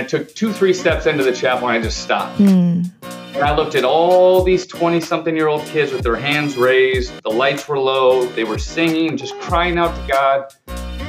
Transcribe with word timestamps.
I 0.00 0.02
took 0.02 0.34
two, 0.34 0.50
three 0.50 0.72
steps 0.72 1.04
into 1.04 1.22
the 1.22 1.32
chapel 1.32 1.68
and 1.68 1.76
I 1.76 1.82
just 1.82 2.02
stopped. 2.02 2.38
Mm. 2.38 2.90
And 3.34 3.44
I 3.44 3.54
looked 3.54 3.74
at 3.74 3.84
all 3.84 4.42
these 4.42 4.66
20 4.66 4.98
something 4.98 5.36
year 5.36 5.46
old 5.46 5.62
kids 5.66 5.92
with 5.92 6.02
their 6.02 6.16
hands 6.16 6.56
raised. 6.56 7.22
The 7.22 7.28
lights 7.28 7.68
were 7.68 7.78
low. 7.78 8.24
They 8.28 8.44
were 8.44 8.56
singing, 8.56 9.18
just 9.18 9.38
crying 9.40 9.76
out 9.76 9.94
to 9.94 10.10
God. 10.10 10.54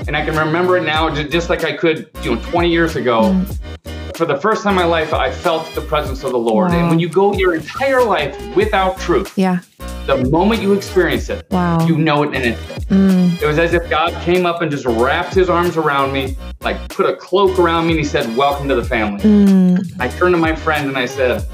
And 0.09 0.17
I 0.17 0.25
can 0.25 0.35
remember 0.35 0.75
it 0.75 0.83
now 0.83 1.09
just 1.09 1.49
like 1.49 1.63
I 1.63 1.72
could, 1.72 2.09
you 2.22 2.35
know, 2.35 2.41
20 2.41 2.69
years 2.69 2.97
ago. 2.97 3.22
Mm. 3.22 4.17
For 4.17 4.26
the 4.26 4.35
first 4.35 4.63
time 4.63 4.73
in 4.73 4.79
my 4.79 4.85
life, 4.85 5.13
I 5.13 5.31
felt 5.31 5.73
the 5.73 5.79
presence 5.79 6.26
of 6.26 6.33
the 6.33 6.37
Lord. 6.37 6.71
Wow. 6.71 6.79
And 6.79 6.89
when 6.89 6.99
you 6.99 7.08
go 7.08 7.31
your 7.33 7.55
entire 7.55 8.03
life 8.03 8.35
without 8.58 8.99
truth, 8.99 9.37
yeah. 9.37 9.62
The 10.08 10.18
moment 10.29 10.62
you 10.62 10.74
experience 10.74 11.29
it, 11.29 11.46
wow. 11.52 11.86
you 11.86 11.97
know 11.97 12.24
it 12.24 12.33
in 12.33 12.54
it. 12.54 12.58
Mm. 12.90 13.42
It 13.42 13.46
was 13.46 13.60
as 13.60 13.74
if 13.74 13.90
God 13.90 14.13
came 14.24 14.46
up 14.46 14.62
and 14.62 14.72
just 14.72 14.86
wrapped 14.86 15.33
his 15.33 15.50
arms 15.50 15.78
around 15.78 16.12
me, 16.12 16.36
like 16.62 16.90
put 16.90 17.05
a 17.05 17.16
cloak 17.16 17.59
around 17.59 17.88
me, 17.88 17.94
and 17.94 18.00
he 18.00 18.06
said, 18.06 18.36
Welcome 18.36 18.68
to 18.70 18.76
the 18.76 18.84
family. 18.84 19.22
Mm. 19.22 20.00
I 20.00 20.08
turned 20.08 20.34
to 20.34 20.40
my 20.40 20.56
friend 20.56 20.88
and 20.88 20.98
I 20.98 21.06
said, 21.06 21.45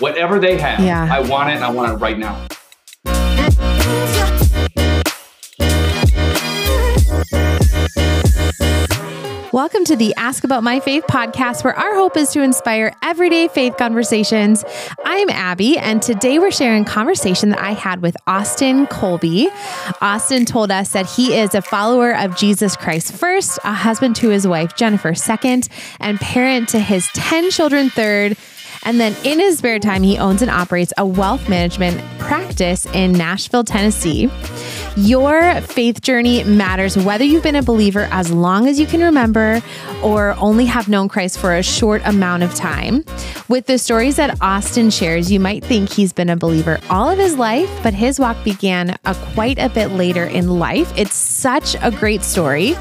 Whatever 0.00 0.38
they 0.38 0.58
have, 0.58 0.80
yeah. 0.80 1.08
I 1.10 1.20
want 1.20 1.50
it 1.50 1.54
and 1.54 1.64
I 1.64 1.70
want 1.70 1.92
it 1.92 1.96
right 1.96 2.18
now. 2.18 2.46
Welcome 9.54 9.84
to 9.84 9.94
the 9.94 10.12
Ask 10.16 10.42
About 10.42 10.64
My 10.64 10.80
Faith 10.80 11.04
podcast, 11.08 11.62
where 11.62 11.78
our 11.78 11.94
hope 11.94 12.16
is 12.16 12.32
to 12.32 12.42
inspire 12.42 12.92
everyday 13.04 13.46
faith 13.46 13.76
conversations. 13.76 14.64
I'm 15.04 15.30
Abby, 15.30 15.78
and 15.78 16.02
today 16.02 16.40
we're 16.40 16.50
sharing 16.50 16.82
a 16.82 16.84
conversation 16.84 17.50
that 17.50 17.60
I 17.60 17.70
had 17.70 18.02
with 18.02 18.16
Austin 18.26 18.88
Colby. 18.88 19.48
Austin 20.00 20.44
told 20.44 20.72
us 20.72 20.90
that 20.90 21.06
he 21.08 21.38
is 21.38 21.54
a 21.54 21.62
follower 21.62 22.16
of 22.16 22.36
Jesus 22.36 22.74
Christ 22.74 23.12
first, 23.12 23.60
a 23.62 23.72
husband 23.72 24.16
to 24.16 24.30
his 24.30 24.44
wife 24.44 24.74
Jennifer 24.74 25.14
second, 25.14 25.68
and 26.00 26.18
parent 26.18 26.70
to 26.70 26.80
his 26.80 27.06
10 27.14 27.52
children 27.52 27.90
third. 27.90 28.36
And 28.84 29.00
then 29.00 29.14
in 29.24 29.38
his 29.38 29.58
spare 29.58 29.78
time, 29.78 30.02
he 30.02 30.18
owns 30.18 30.42
and 30.42 30.50
operates 30.50 30.92
a 30.98 31.06
wealth 31.06 31.48
management 31.48 32.02
practice 32.18 32.86
in 32.86 33.12
Nashville, 33.12 33.64
Tennessee. 33.64 34.30
Your 34.96 35.60
faith 35.60 36.02
journey 36.02 36.44
matters 36.44 36.96
whether 36.96 37.24
you've 37.24 37.42
been 37.42 37.56
a 37.56 37.62
believer 37.62 38.08
as 38.12 38.30
long 38.30 38.68
as 38.68 38.78
you 38.78 38.86
can 38.86 39.00
remember 39.00 39.60
or 40.02 40.36
only 40.38 40.66
have 40.66 40.88
known 40.88 41.08
Christ 41.08 41.38
for 41.38 41.54
a 41.54 41.62
short 41.62 42.00
amount 42.04 42.44
of 42.44 42.54
time. 42.54 43.04
With 43.48 43.66
the 43.66 43.76
stories 43.78 44.16
that 44.16 44.38
Austin 44.40 44.90
shares, 44.90 45.32
you 45.32 45.40
might 45.40 45.64
think 45.64 45.90
he's 45.90 46.12
been 46.12 46.30
a 46.30 46.36
believer 46.36 46.78
all 46.88 47.10
of 47.10 47.18
his 47.18 47.36
life, 47.36 47.68
but 47.82 47.92
his 47.92 48.20
walk 48.20 48.42
began 48.44 48.96
a 49.04 49.14
quite 49.34 49.58
a 49.58 49.68
bit 49.68 49.88
later 49.88 50.24
in 50.24 50.58
life. 50.58 50.92
It's 50.96 51.16
such 51.16 51.76
a 51.82 51.90
great 51.90 52.22
story. 52.22 52.76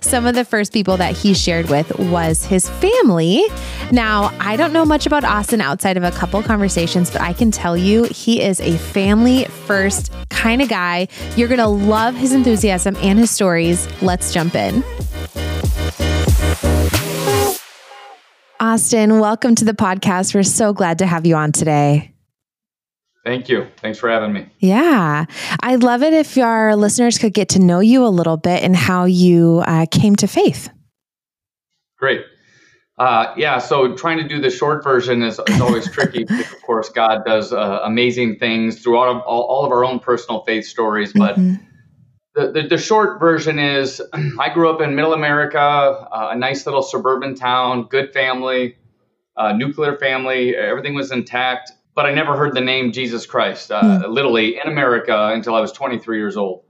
Some 0.00 0.26
of 0.26 0.34
the 0.34 0.44
first 0.44 0.72
people 0.72 0.96
that 0.96 1.16
he 1.16 1.34
shared 1.34 1.68
with 1.68 1.96
was 1.98 2.44
his 2.46 2.68
family. 2.68 3.44
Now, 3.92 4.34
I 4.40 4.56
don't 4.56 4.72
know 4.72 4.84
much 4.84 5.06
about 5.06 5.24
Austin 5.24 5.47
outside 5.52 5.96
of 5.96 6.04
a 6.04 6.10
couple 6.10 6.42
conversations, 6.42 7.10
but 7.10 7.20
I 7.20 7.32
can 7.32 7.50
tell 7.50 7.76
you 7.76 8.04
he 8.04 8.40
is 8.40 8.60
a 8.60 8.76
family 8.78 9.44
first 9.44 10.12
kind 10.30 10.62
of 10.62 10.68
guy. 10.68 11.08
You're 11.36 11.48
going 11.48 11.58
to 11.58 11.66
love 11.66 12.14
his 12.14 12.32
enthusiasm 12.32 12.96
and 12.96 13.18
his 13.18 13.30
stories. 13.30 13.88
Let's 14.02 14.32
jump 14.32 14.54
in. 14.54 14.84
Austin, 18.60 19.20
welcome 19.20 19.54
to 19.54 19.64
the 19.64 19.72
podcast. 19.72 20.34
We're 20.34 20.42
so 20.42 20.72
glad 20.72 20.98
to 20.98 21.06
have 21.06 21.24
you 21.26 21.36
on 21.36 21.52
today. 21.52 22.12
Thank 23.24 23.48
you. 23.48 23.66
Thanks 23.76 23.98
for 23.98 24.08
having 24.08 24.32
me. 24.32 24.48
Yeah. 24.58 25.26
I'd 25.62 25.82
love 25.82 26.02
it 26.02 26.12
if 26.12 26.38
our 26.38 26.74
listeners 26.74 27.18
could 27.18 27.34
get 27.34 27.50
to 27.50 27.58
know 27.58 27.80
you 27.80 28.04
a 28.04 28.08
little 28.08 28.36
bit 28.36 28.62
and 28.62 28.74
how 28.74 29.04
you 29.04 29.62
uh, 29.66 29.86
came 29.90 30.16
to 30.16 30.26
faith. 30.26 30.70
Great. 31.98 32.24
Uh, 32.98 33.32
yeah, 33.36 33.58
so 33.58 33.94
trying 33.94 34.18
to 34.18 34.26
do 34.26 34.40
the 34.40 34.50
short 34.50 34.82
version 34.82 35.22
is, 35.22 35.40
is 35.46 35.60
always 35.60 35.90
tricky. 35.92 36.24
Because 36.24 36.52
of 36.52 36.62
course, 36.62 36.88
God 36.88 37.24
does 37.24 37.52
uh, 37.52 37.80
amazing 37.84 38.38
things 38.38 38.82
through 38.82 38.96
all 38.96 39.16
of, 39.16 39.22
all, 39.22 39.42
all, 39.42 39.64
of 39.64 39.72
our 39.72 39.84
own 39.84 40.00
personal 40.00 40.42
faith 40.42 40.64
stories. 40.64 41.12
But 41.12 41.36
mm-hmm. 41.36 41.64
the, 42.34 42.52
the, 42.52 42.68
the, 42.68 42.78
short 42.78 43.20
version 43.20 43.58
is 43.58 44.02
I 44.38 44.52
grew 44.52 44.68
up 44.68 44.80
in 44.80 44.96
middle 44.96 45.14
America, 45.14 45.60
uh, 45.60 46.30
a 46.32 46.36
nice 46.36 46.66
little 46.66 46.82
suburban 46.82 47.36
town, 47.36 47.84
good 47.84 48.12
family, 48.12 48.76
uh, 49.36 49.52
nuclear 49.52 49.96
family, 49.96 50.56
everything 50.56 50.94
was 50.94 51.12
intact. 51.12 51.70
But 51.94 52.06
I 52.06 52.12
never 52.12 52.36
heard 52.36 52.54
the 52.54 52.60
name 52.60 52.92
Jesus 52.92 53.26
Christ, 53.26 53.70
mm-hmm. 53.70 54.10
literally 54.10 54.56
in 54.56 54.68
America, 54.68 55.30
until 55.32 55.54
I 55.54 55.60
was 55.60 55.72
23 55.72 56.18
years 56.18 56.36
old. 56.36 56.64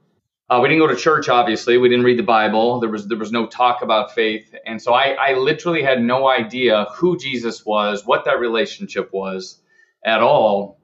Uh, 0.50 0.60
we 0.62 0.68
didn't 0.68 0.80
go 0.80 0.86
to 0.86 0.96
church, 0.96 1.28
obviously. 1.28 1.76
We 1.76 1.90
didn't 1.90 2.06
read 2.06 2.18
the 2.18 2.22
Bible. 2.22 2.80
There 2.80 2.88
was 2.88 3.06
there 3.06 3.18
was 3.18 3.30
no 3.30 3.46
talk 3.46 3.82
about 3.82 4.14
faith, 4.14 4.54
and 4.64 4.80
so 4.80 4.94
I, 4.94 5.10
I 5.10 5.34
literally 5.34 5.82
had 5.82 6.02
no 6.02 6.26
idea 6.26 6.86
who 6.94 7.18
Jesus 7.18 7.66
was, 7.66 8.06
what 8.06 8.24
that 8.24 8.40
relationship 8.40 9.12
was, 9.12 9.60
at 10.04 10.22
all. 10.22 10.80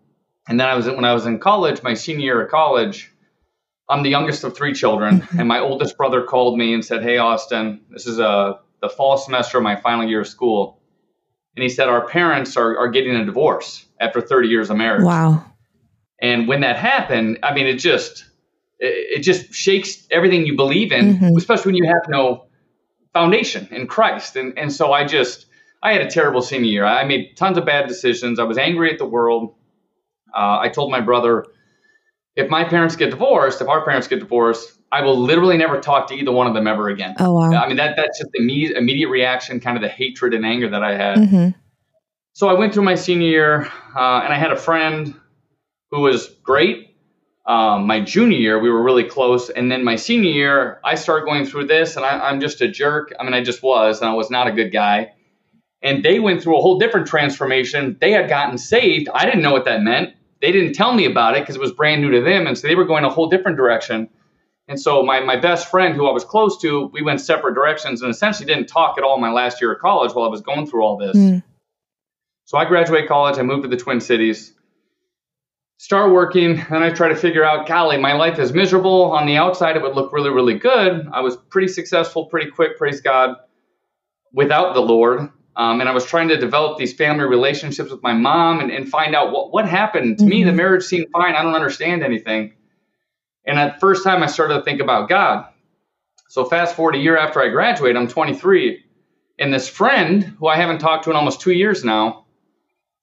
And 0.47 0.61
then 0.61 0.69
I 0.69 0.75
was 0.75 0.87
when 0.87 1.07
I 1.07 1.15
was 1.15 1.25
in 1.25 1.39
college, 1.39 1.83
my 1.83 1.95
senior 1.95 2.25
year 2.25 2.43
of 2.43 2.51
college. 2.51 3.11
I'm 3.89 4.03
the 4.03 4.11
youngest 4.11 4.45
of 4.45 4.55
three 4.55 4.75
children, 4.75 5.27
and 5.39 5.49
my 5.49 5.61
oldest 5.61 5.97
brother 5.97 6.23
called 6.23 6.59
me 6.59 6.75
and 6.75 6.85
said, 6.85 7.03
"Hey, 7.03 7.17
Austin, 7.17 7.81
this 7.89 8.07
is 8.07 8.19
a 8.19 8.29
uh, 8.29 8.59
the 8.83 8.91
fall 8.91 9.17
semester 9.17 9.57
of 9.57 9.65
my 9.65 9.77
final 9.77 10.07
year 10.07 10.21
of 10.21 10.29
school," 10.29 10.83
and 11.57 11.63
he 11.63 11.71
said 11.71 11.89
our 11.89 12.07
parents 12.07 12.59
are 12.59 12.77
are 12.77 12.89
getting 12.89 13.17
a 13.17 13.25
divorce 13.25 13.87
after 13.99 14.21
30 14.21 14.49
years 14.49 14.69
of 14.69 14.77
marriage. 14.77 15.05
Wow. 15.05 15.43
And 16.21 16.49
when 16.49 16.61
that 16.61 16.77
happened, 16.77 17.39
I 17.43 17.55
mean, 17.55 17.67
it 17.67 17.79
just 17.79 18.27
it 18.85 19.21
just 19.21 19.53
shakes 19.53 20.07
everything 20.11 20.47
you 20.47 20.57
believe 20.57 20.93
in, 20.93 21.15
mm-hmm. 21.17 21.37
especially 21.37 21.73
when 21.73 21.77
you 21.77 21.87
have 21.87 22.09
no 22.09 22.47
foundation 23.13 23.69
in 23.71 23.87
Christ. 23.87 24.37
And 24.37 24.59
and 24.59 24.73
so 24.73 24.93
I 24.93 25.05
just 25.05 25.47
I 25.83 25.93
had 25.93 26.03
a 26.03 26.11
terrible 26.11 26.43
senior 26.43 26.71
year. 26.71 26.85
I 26.85 27.05
made 27.05 27.37
tons 27.37 27.59
of 27.59 27.65
bad 27.65 27.89
decisions. 27.89 28.39
I 28.39 28.45
was 28.45 28.59
angry 28.59 28.93
at 28.93 28.99
the 28.99 29.07
world. 29.07 29.55
Uh, 30.35 30.59
I 30.61 30.69
told 30.69 30.91
my 30.91 31.01
brother, 31.01 31.47
if 32.37 32.51
my 32.51 32.65
parents 32.65 32.97
get 32.97 33.11
divorced, 33.11 33.61
if 33.61 33.69
our 33.69 33.85
parents 33.85 34.09
get 34.09 34.19
divorced, 34.19 34.73
I 34.91 35.03
will 35.03 35.19
literally 35.19 35.57
never 35.57 35.81
talk 35.81 36.09
to 36.09 36.15
either 36.15 36.33
one 36.33 36.47
of 36.47 36.55
them 36.55 36.67
ever 36.67 36.89
again. 36.89 37.15
Oh 37.19 37.35
wow! 37.35 37.53
I 37.53 37.69
mean 37.69 37.77
that 37.77 37.97
that's 37.97 38.19
just 38.19 38.31
the 38.33 38.41
immediate, 38.41 38.77
immediate 38.77 39.09
reaction, 39.09 39.61
kind 39.61 39.77
of 39.77 39.83
the 39.83 39.89
hatred 39.89 40.35
and 40.35 40.45
anger 40.45 40.71
that 40.71 40.83
I 40.83 40.97
had. 40.97 41.19
Mm-hmm. 41.19 41.49
So 42.33 42.49
I 42.49 42.55
went 42.55 42.75
through 42.75 42.83
my 42.83 42.97
senior 42.97 43.29
year, 43.29 43.63
uh, 43.97 44.21
and 44.25 44.33
I 44.33 44.39
had 44.39 44.51
a 44.51 44.57
friend 44.57 45.15
who 45.91 46.01
was 46.01 46.29
great 46.43 46.84
um, 47.47 47.87
my 47.87 48.01
junior 48.01 48.39
year, 48.39 48.59
we 48.59 48.71
were 48.71 48.83
really 48.83 49.05
close. 49.05 49.51
And 49.51 49.71
then 49.71 49.85
my 49.85 49.97
senior 49.97 50.31
year, 50.31 50.81
I 50.83 50.95
started 50.95 51.27
going 51.27 51.45
through 51.45 51.67
this, 51.67 51.97
and 51.97 52.05
I, 52.05 52.31
am 52.31 52.41
just 52.41 52.61
a 52.63 52.69
jerk. 52.69 53.13
I 53.21 53.25
mean, 53.25 53.35
I 53.35 53.43
just 53.43 53.63
was, 53.63 54.01
and 54.01 54.09
I 54.09 54.15
was 54.15 54.31
not 54.31 54.47
a 54.47 54.53
good 54.53 54.73
guy. 54.73 55.13
And 55.83 56.03
they 56.03 56.19
went 56.21 56.43
through 56.43 56.57
a 56.57 56.63
whole 56.63 56.79
different 56.79 57.07
transformation. 57.07 57.99
They 58.01 58.13
had 58.13 58.31
gotten 58.31 58.57
saved. 58.57 59.11
I 59.13 59.27
didn't 59.27 59.43
know 59.43 59.53
what 59.53 59.67
that 59.67 59.83
meant. 59.83 60.15
They 60.41 60.53
didn't 60.53 60.73
tell 60.73 60.95
me 60.95 61.05
about 61.05 61.37
it 61.37 61.43
because 61.43 61.57
it 61.57 61.61
was 61.61 61.73
brand 61.73 62.01
new 62.01 62.11
to 62.13 62.23
them. 62.23 62.47
And 62.47 62.57
so 62.57 62.67
they 62.67 62.75
were 62.75 62.87
going 62.87 63.05
a 63.05 63.11
whole 63.11 63.29
different 63.29 63.59
direction. 63.59 64.09
And 64.67 64.81
so 64.81 65.03
my, 65.03 65.21
my 65.21 65.37
best 65.37 65.71
friend, 65.71 65.95
who 65.95 66.07
I 66.07 66.13
was 66.13 66.25
close 66.25 66.59
to, 66.63 66.87
we 66.95 67.03
went 67.03 67.21
separate 67.21 67.55
directions 67.55 68.01
and 68.01 68.11
essentially 68.11 68.47
didn't 68.47 68.67
talk 68.67 68.97
at 68.97 69.05
all 69.05 69.19
my 69.19 69.31
last 69.31 69.61
year 69.61 69.73
of 69.73 69.81
college 69.81 70.15
while 70.15 70.25
I 70.25 70.29
was 70.29 70.41
going 70.41 70.67
through 70.67 70.83
all 70.83 70.97
this. 70.97 71.15
Mm. 71.15 71.43
So 72.47 72.57
I 72.57 72.65
graduated 72.65 73.07
college. 73.07 73.39
I 73.39 73.43
moved 73.43 73.65
to 73.65 73.69
the 73.69 73.77
Twin 73.77 74.01
Cities 74.01 74.54
start 75.79 76.13
working 76.13 76.59
and 76.59 76.85
I 76.85 76.91
try 76.91 77.09
to 77.09 77.17
figure 77.17 77.45
out, 77.45 77.67
golly, 77.67 77.99
my 77.99 78.13
life 78.13 78.39
is 78.39 78.53
miserable. 78.53 79.13
On 79.13 79.27
the 79.27 79.37
outside, 79.37 79.77
it 79.77 79.83
would 79.83 79.95
look 79.95 80.13
really, 80.13 80.31
really 80.31 80.59
good. 80.59 81.07
I 81.13 81.21
was 81.21 81.37
pretty 81.37 81.69
successful, 81.69 82.27
pretty 82.27 82.51
quick, 82.51 82.79
praise 82.79 83.01
God, 83.01 83.37
without 84.33 84.75
the 84.75 84.81
Lord. 84.81 85.31
Um, 85.57 85.81
and 85.81 85.89
I 85.89 85.93
was 85.93 86.05
trying 86.05 86.29
to 86.29 86.37
develop 86.37 86.79
these 86.79 86.93
family 86.93 87.25
relationships 87.25 87.91
with 87.91 88.03
my 88.03 88.13
mom 88.13 88.61
and, 88.61 88.73
and 88.73 88.89
find 88.89 89.15
out 89.15 89.31
what, 89.31 89.53
what 89.53 89.69
happened. 89.69 90.19
To 90.19 90.25
mm-hmm. 90.25 90.31
me, 90.31 90.43
the 90.43 90.51
mm-hmm. 90.51 90.57
marriage 90.57 90.85
seemed 90.85 91.07
fine. 91.13 91.35
I 91.35 91.43
don't 91.43 91.55
understand 91.55 92.03
anything. 92.03 92.55
And 93.47 93.59
at 93.59 93.79
first 93.79 94.03
time, 94.03 94.23
I 94.23 94.27
started 94.27 94.55
to 94.55 94.63
think 94.63 94.81
about 94.81 95.09
God. 95.09 95.47
So 96.29 96.45
fast 96.45 96.75
forward 96.75 96.97
a 96.97 96.99
year 96.99 97.17
after 97.17 97.41
I 97.41 97.51
graduate, 97.51 97.97
I'm 97.97 98.09
23. 98.09 98.83
And 99.39 99.53
this 99.53 99.69
friend, 99.69 100.25
who 100.39 100.49
I 100.49 100.57
haven't 100.57 100.79
talked 100.79 101.05
to 101.05 101.11
in 101.11 101.17
almost 101.17 101.41
two 101.41 101.53
years 101.53 101.85
now, 101.85 102.25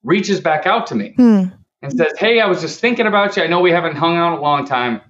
reaches 0.03 0.41
back 0.41 0.65
out 0.65 0.87
to 0.87 0.95
me. 0.95 1.15
Mm 1.17 1.60
and 1.81 1.91
says, 1.91 2.13
Hey, 2.17 2.39
I 2.39 2.47
was 2.47 2.61
just 2.61 2.79
thinking 2.79 3.07
about 3.07 3.37
you. 3.37 3.43
I 3.43 3.47
know 3.47 3.59
we 3.59 3.71
haven't 3.71 3.95
hung 3.95 4.17
out 4.17 4.37
a 4.37 4.41
long 4.41 4.65
time. 4.65 5.01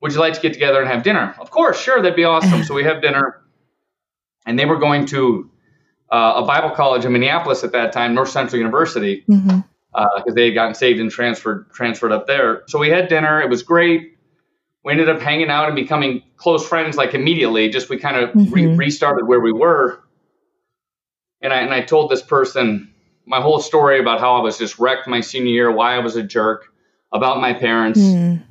Would 0.00 0.12
you 0.12 0.20
like 0.20 0.34
to 0.34 0.40
get 0.40 0.52
together 0.52 0.80
and 0.80 0.90
have 0.90 1.02
dinner? 1.02 1.34
Of 1.38 1.50
course, 1.50 1.80
sure, 1.80 2.02
that'd 2.02 2.16
be 2.16 2.24
awesome. 2.24 2.64
so 2.64 2.74
we 2.74 2.84
have 2.84 3.02
dinner. 3.02 3.40
And 4.46 4.58
they 4.58 4.64
were 4.64 4.78
going 4.78 5.06
to 5.06 5.50
uh, 6.10 6.42
a 6.42 6.44
Bible 6.44 6.70
college 6.70 7.04
in 7.04 7.12
Minneapolis 7.12 7.64
at 7.64 7.72
that 7.72 7.92
time, 7.92 8.14
North 8.14 8.28
Central 8.28 8.58
University, 8.58 9.24
because 9.26 9.42
mm-hmm. 9.42 9.60
uh, 9.94 10.22
they 10.34 10.46
had 10.46 10.54
gotten 10.54 10.74
saved 10.74 11.00
and 11.00 11.10
transferred 11.10 11.70
transferred 11.70 12.12
up 12.12 12.26
there. 12.26 12.64
So 12.66 12.78
we 12.78 12.90
had 12.90 13.08
dinner. 13.08 13.40
It 13.40 13.48
was 13.48 13.62
great. 13.62 14.18
We 14.84 14.92
ended 14.92 15.08
up 15.08 15.20
hanging 15.20 15.48
out 15.48 15.68
and 15.68 15.76
becoming 15.76 16.22
close 16.36 16.66
friends 16.66 16.96
like 16.96 17.14
immediately. 17.14 17.68
Just 17.68 17.88
we 17.88 17.98
kind 17.98 18.16
of 18.16 18.30
mm-hmm. 18.30 18.52
re- 18.52 18.66
restarted 18.74 19.26
where 19.26 19.40
we 19.40 19.52
were. 19.52 20.02
And 21.40 21.52
I 21.52 21.60
and 21.60 21.72
I 21.72 21.80
told 21.80 22.10
this 22.10 22.22
person, 22.22 22.91
my 23.26 23.40
whole 23.40 23.60
story 23.60 24.00
about 24.00 24.20
how 24.20 24.36
I 24.36 24.40
was 24.40 24.58
just 24.58 24.78
wrecked 24.78 25.06
my 25.06 25.20
senior 25.20 25.52
year, 25.52 25.70
why 25.70 25.94
I 25.94 25.98
was 25.98 26.16
a 26.16 26.22
jerk, 26.22 26.72
about 27.12 27.40
my 27.40 27.52
parents. 27.52 28.00
Mm. 28.00 28.42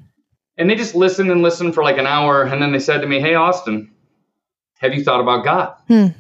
And 0.58 0.70
they 0.70 0.76
just 0.76 0.96
listened 0.96 1.32
and 1.32 1.42
listened 1.42 1.74
for 1.74 1.84
like 1.84 1.98
an 1.98 2.08
hour. 2.08 2.44
And 2.44 2.62
then 2.62 2.72
they 2.72 2.80
said 2.80 3.02
to 3.02 3.08
me, 3.08 3.20
Hey, 3.20 3.36
Austin, 3.36 3.92
have 4.80 4.94
you 4.94 5.04
thought 5.04 5.22
about 5.22 5.44
God? 5.44 5.76
Mm. 5.90 6.16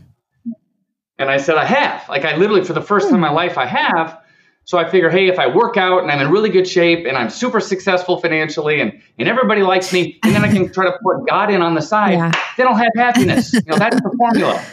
And 1.18 1.30
I 1.30 1.38
said, 1.38 1.56
I 1.56 1.66
have. 1.66 2.08
Like, 2.10 2.26
I 2.26 2.36
literally, 2.36 2.64
for 2.64 2.74
the 2.74 2.82
first 2.82 3.08
time 3.08 3.16
in 3.16 3.22
my 3.22 3.32
life, 3.32 3.58
I 3.58 3.66
have. 3.66 4.20
So 4.64 4.78
I 4.78 4.90
figure, 4.90 5.10
hey, 5.10 5.28
if 5.28 5.38
I 5.38 5.48
work 5.48 5.78
out 5.78 6.02
and 6.02 6.12
I'm 6.12 6.20
in 6.20 6.32
really 6.32 6.50
good 6.50 6.68
shape 6.68 7.06
and 7.06 7.18
I'm 7.18 7.30
super 7.30 7.60
successful 7.60 8.20
financially 8.20 8.80
and, 8.80 9.02
and 9.20 9.28
everybody 9.28 9.64
likes 9.64 9.92
me, 9.92 10.20
and 10.24 10.34
then 10.34 10.46
I 10.46 10.52
can 10.52 10.72
try 10.72 10.86
to 10.86 10.98
put 11.04 11.28
God 11.28 11.52
in 11.52 11.62
on 11.62 11.74
the 11.76 11.82
side, 11.82 12.14
yeah. 12.18 12.32
then 12.58 12.68
I'll 12.68 12.76
have 12.76 12.92
happiness. 12.96 13.54
You 13.54 13.62
know, 13.68 13.78
that's 13.78 13.98
the 13.98 14.16
formula. 14.18 14.64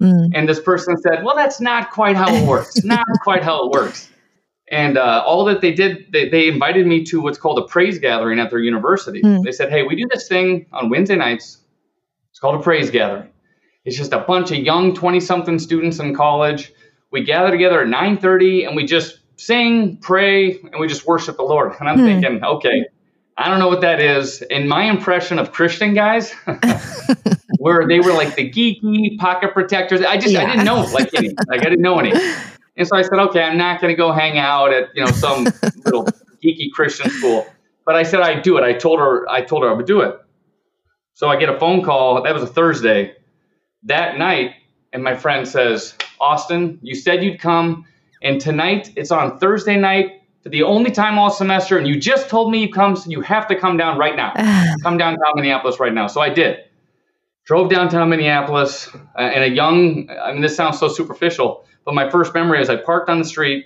Mm. 0.00 0.30
And 0.34 0.48
this 0.48 0.60
person 0.60 0.96
said, 0.96 1.24
well, 1.24 1.34
that's 1.34 1.60
not 1.60 1.90
quite 1.90 2.16
how 2.16 2.32
it 2.34 2.46
works. 2.46 2.84
not 2.84 3.04
quite 3.22 3.42
how 3.42 3.66
it 3.66 3.72
works. 3.72 4.08
And 4.70 4.98
uh, 4.98 5.22
all 5.26 5.44
that 5.46 5.60
they 5.60 5.72
did, 5.72 6.12
they, 6.12 6.28
they 6.28 6.48
invited 6.48 6.86
me 6.86 7.04
to 7.04 7.20
what's 7.20 7.38
called 7.38 7.58
a 7.58 7.66
praise 7.66 7.98
gathering 7.98 8.38
at 8.38 8.50
their 8.50 8.58
university. 8.58 9.22
Mm. 9.22 9.42
They 9.42 9.52
said, 9.52 9.70
hey, 9.70 9.82
we 9.82 9.96
do 9.96 10.06
this 10.12 10.28
thing 10.28 10.66
on 10.72 10.90
Wednesday 10.90 11.16
nights. 11.16 11.58
It's 12.30 12.38
called 12.38 12.60
a 12.60 12.62
praise 12.62 12.90
gathering. 12.90 13.30
It's 13.84 13.96
just 13.96 14.12
a 14.12 14.18
bunch 14.18 14.50
of 14.50 14.58
young 14.58 14.94
20 14.94 15.20
something 15.20 15.58
students 15.58 15.98
in 15.98 16.14
college. 16.14 16.72
We 17.10 17.24
gather 17.24 17.50
together 17.50 17.80
at 17.80 17.88
9:30 17.88 18.66
and 18.66 18.76
we 18.76 18.84
just 18.84 19.20
sing, 19.36 19.96
pray, 19.96 20.58
and 20.60 20.78
we 20.78 20.88
just 20.88 21.06
worship 21.06 21.36
the 21.36 21.42
Lord. 21.42 21.72
And 21.80 21.88
I'm 21.88 21.98
hmm. 21.98 22.04
thinking, 22.04 22.44
okay, 22.44 22.84
I 23.38 23.48
don't 23.48 23.60
know 23.60 23.68
what 23.68 23.80
that 23.80 24.00
is. 24.00 24.42
And 24.42 24.68
my 24.68 24.84
impression 24.84 25.38
of 25.38 25.52
Christian 25.52 25.94
guys, 25.94 26.34
where 27.58 27.86
they 27.86 28.00
were 28.00 28.12
like 28.12 28.34
the 28.34 28.48
geeky 28.48 29.18
pocket 29.18 29.52
protectors. 29.52 30.00
I 30.02 30.16
just 30.16 30.32
yeah. 30.32 30.42
I 30.42 30.46
didn't 30.46 30.64
know 30.64 30.82
like 30.92 31.12
any, 31.14 31.28
like 31.48 31.60
I 31.60 31.64
didn't 31.64 31.82
know 31.82 31.98
any. 31.98 32.12
And 32.76 32.86
so 32.86 32.96
I 32.96 33.02
said, 33.02 33.18
okay, 33.18 33.42
I'm 33.42 33.58
not 33.58 33.80
going 33.80 33.92
to 33.92 33.96
go 33.96 34.12
hang 34.12 34.38
out 34.38 34.72
at 34.72 34.88
you 34.94 35.04
know 35.04 35.10
some 35.10 35.44
little 35.84 36.06
geeky 36.42 36.70
Christian 36.72 37.10
school. 37.10 37.46
But 37.84 37.96
I 37.96 38.04
said 38.04 38.20
I'd 38.20 38.42
do 38.42 38.56
it. 38.56 38.64
I 38.64 38.72
told 38.72 39.00
her 39.00 39.28
I 39.28 39.42
told 39.42 39.64
her 39.64 39.70
I 39.70 39.72
would 39.72 39.86
do 39.86 40.00
it. 40.00 40.16
So 41.14 41.28
I 41.28 41.36
get 41.36 41.48
a 41.48 41.58
phone 41.58 41.82
call. 41.82 42.22
That 42.22 42.32
was 42.32 42.42
a 42.42 42.46
Thursday. 42.46 43.16
That 43.84 44.18
night, 44.18 44.52
and 44.92 45.02
my 45.02 45.16
friend 45.16 45.46
says, 45.46 45.94
Austin, 46.20 46.78
you 46.82 46.94
said 46.94 47.22
you'd 47.22 47.40
come, 47.40 47.84
and 48.22 48.40
tonight 48.40 48.92
it's 48.96 49.10
on 49.10 49.38
Thursday 49.38 49.76
night 49.76 50.22
for 50.42 50.48
the 50.48 50.62
only 50.62 50.90
time 50.90 51.18
all 51.18 51.30
semester, 51.30 51.76
and 51.76 51.86
you 51.86 51.98
just 51.98 52.28
told 52.28 52.50
me 52.52 52.60
you 52.60 52.72
come, 52.72 52.94
so 52.96 53.10
you 53.10 53.20
have 53.20 53.46
to 53.48 53.56
come 53.56 53.76
down 53.76 53.98
right 53.98 54.16
now. 54.16 54.32
come 54.82 54.96
downtown 54.96 55.32
Minneapolis 55.34 55.80
right 55.80 55.92
now. 55.92 56.06
So 56.06 56.20
I 56.20 56.28
did. 56.28 56.58
Drove 57.48 57.70
downtown 57.70 58.10
Minneapolis, 58.10 58.88
uh, 58.94 59.22
and 59.22 59.42
a 59.42 59.48
young. 59.48 60.08
I 60.10 60.32
mean, 60.32 60.42
this 60.42 60.54
sounds 60.54 60.78
so 60.78 60.86
superficial, 60.86 61.64
but 61.84 61.94
my 61.94 62.10
first 62.10 62.34
memory 62.34 62.60
is 62.60 62.68
I 62.68 62.76
parked 62.76 63.08
on 63.08 63.18
the 63.18 63.24
street. 63.24 63.64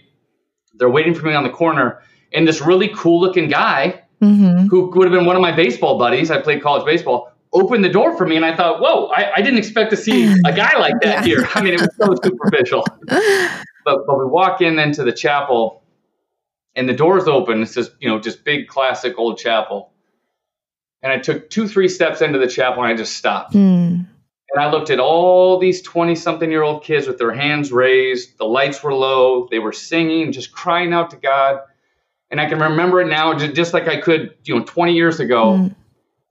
They're 0.74 0.88
waiting 0.88 1.14
for 1.14 1.26
me 1.26 1.34
on 1.34 1.42
the 1.42 1.50
corner, 1.50 2.00
and 2.32 2.46
this 2.46 2.60
really 2.60 2.88
cool 2.94 3.20
looking 3.20 3.48
guy 3.48 4.02
mm-hmm. 4.22 4.68
who 4.68 4.88
would 4.94 5.10
have 5.10 5.12
been 5.12 5.26
one 5.26 5.34
of 5.34 5.42
my 5.42 5.50
baseball 5.50 5.98
buddies. 5.98 6.30
I 6.30 6.40
played 6.40 6.62
college 6.62 6.86
baseball 6.86 7.32
opened 7.52 7.84
the 7.84 7.88
door 7.88 8.16
for 8.16 8.26
me 8.26 8.36
and 8.36 8.44
I 8.44 8.56
thought, 8.56 8.80
whoa, 8.80 9.08
I, 9.08 9.32
I 9.36 9.42
didn't 9.42 9.58
expect 9.58 9.90
to 9.90 9.96
see 9.96 10.32
a 10.46 10.52
guy 10.54 10.74
like 10.78 10.94
that 11.02 11.18
yeah. 11.18 11.24
here. 11.24 11.48
I 11.54 11.62
mean, 11.62 11.74
it 11.74 11.80
was 11.80 11.90
so 11.96 12.14
superficial. 12.22 12.84
But 13.84 14.06
but 14.06 14.16
we 14.16 14.24
walk 14.26 14.60
in 14.60 14.78
into 14.78 15.02
the 15.02 15.10
chapel 15.10 15.82
and 16.76 16.88
the 16.88 16.92
door's 16.92 17.26
open. 17.26 17.62
It's 17.62 17.74
just, 17.74 17.90
you 17.98 18.08
know, 18.08 18.20
just 18.20 18.44
big 18.44 18.68
classic 18.68 19.18
old 19.18 19.38
chapel. 19.38 19.91
And 21.02 21.12
I 21.12 21.18
took 21.18 21.50
two, 21.50 21.66
three 21.66 21.88
steps 21.88 22.20
into 22.20 22.38
the 22.38 22.46
chapel 22.46 22.82
and 22.82 22.92
I 22.92 22.96
just 22.96 23.16
stopped. 23.16 23.54
Mm. 23.54 24.06
And 24.54 24.62
I 24.62 24.70
looked 24.70 24.90
at 24.90 25.00
all 25.00 25.58
these 25.58 25.82
20 25.82 26.14
something 26.14 26.50
year 26.50 26.62
old 26.62 26.84
kids 26.84 27.06
with 27.06 27.18
their 27.18 27.32
hands 27.32 27.72
raised. 27.72 28.38
The 28.38 28.44
lights 28.44 28.82
were 28.82 28.94
low. 28.94 29.48
They 29.50 29.58
were 29.58 29.72
singing, 29.72 30.32
just 30.32 30.52
crying 30.52 30.92
out 30.92 31.10
to 31.10 31.16
God. 31.16 31.60
And 32.30 32.40
I 32.40 32.48
can 32.48 32.58
remember 32.60 33.00
it 33.00 33.08
now 33.08 33.36
just 33.36 33.74
like 33.74 33.88
I 33.88 34.00
could, 34.00 34.34
you 34.44 34.56
know, 34.56 34.64
20 34.64 34.94
years 34.94 35.20
ago. 35.20 35.58
Mm 35.58 35.74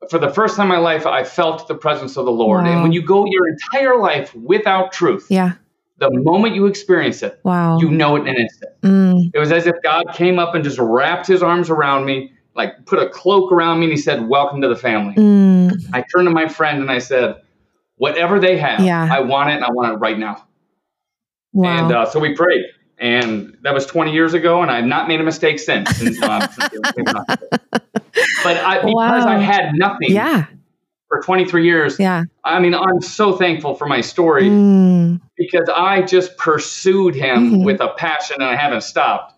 for 0.09 0.19
the 0.19 0.29
first 0.29 0.55
time 0.55 0.65
in 0.65 0.69
my 0.69 0.77
life, 0.77 1.05
I 1.05 1.23
felt 1.23 1.67
the 1.67 1.75
presence 1.75 2.17
of 2.17 2.25
the 2.25 2.31
Lord. 2.31 2.65
Wow. 2.65 2.71
And 2.71 2.83
when 2.83 2.91
you 2.91 3.01
go 3.01 3.25
your 3.25 3.47
entire 3.47 3.97
life 3.97 4.33
without 4.35 4.91
truth, 4.91 5.27
yeah. 5.29 5.53
the 5.97 6.09
moment 6.11 6.55
you 6.55 6.65
experience 6.65 7.21
it, 7.21 7.39
wow. 7.43 7.77
you 7.79 7.89
know 7.89 8.15
it 8.15 8.21
in 8.21 8.29
an 8.29 8.37
instant. 8.37 8.71
Mm. 8.81 9.31
It 9.33 9.39
was 9.39 9.51
as 9.51 9.67
if 9.67 9.75
God 9.83 10.05
came 10.13 10.39
up 10.39 10.55
and 10.55 10.63
just 10.63 10.79
wrapped 10.79 11.27
his 11.27 11.43
arms 11.43 11.69
around 11.69 12.05
me, 12.05 12.33
like 12.55 12.85
put 12.85 12.99
a 12.99 13.09
cloak 13.09 13.51
around 13.51 13.79
me, 13.79 13.85
and 13.85 13.93
he 13.93 13.97
said, 13.97 14.27
Welcome 14.27 14.61
to 14.61 14.67
the 14.67 14.75
family. 14.75 15.15
Mm. 15.15 15.71
I 15.93 16.03
turned 16.13 16.27
to 16.27 16.31
my 16.31 16.47
friend 16.47 16.81
and 16.81 16.91
I 16.91 16.99
said, 16.99 17.41
Whatever 17.95 18.39
they 18.39 18.57
have, 18.57 18.81
yeah. 18.81 19.07
I 19.11 19.19
want 19.21 19.49
it 19.49 19.53
and 19.53 19.65
I 19.65 19.71
want 19.71 19.93
it 19.93 19.95
right 19.97 20.17
now. 20.17 20.45
Wow. 21.53 21.69
And 21.69 21.91
uh, 21.91 22.05
so 22.05 22.19
we 22.19 22.35
prayed 22.35 22.65
and 23.01 23.57
that 23.63 23.73
was 23.73 23.87
20 23.87 24.13
years 24.13 24.35
ago, 24.35 24.61
and 24.61 24.69
I've 24.69 24.85
not 24.85 25.07
made 25.07 25.19
a 25.19 25.23
mistake 25.23 25.59
since. 25.59 25.89
Uh, 26.21 26.47
but 28.43 28.57
I, 28.57 28.77
because 28.77 28.93
wow. 28.93 29.27
I 29.27 29.37
had 29.37 29.71
nothing, 29.73 30.11
yeah. 30.11 30.45
for 31.07 31.21
23 31.21 31.63
years, 31.63 31.97
yeah. 31.97 32.23
I 32.43 32.59
mean, 32.59 32.75
I'm 32.75 33.01
so 33.01 33.35
thankful 33.35 33.75
for 33.75 33.87
my 33.87 34.01
story 34.01 34.49
mm. 34.49 35.19
because 35.35 35.67
I 35.73 36.03
just 36.03 36.37
pursued 36.37 37.15
him 37.15 37.51
mm-hmm. 37.51 37.63
with 37.63 37.81
a 37.81 37.89
passion, 37.97 38.37
and 38.39 38.49
I 38.49 38.55
haven't 38.55 38.81
stopped. 38.81 39.30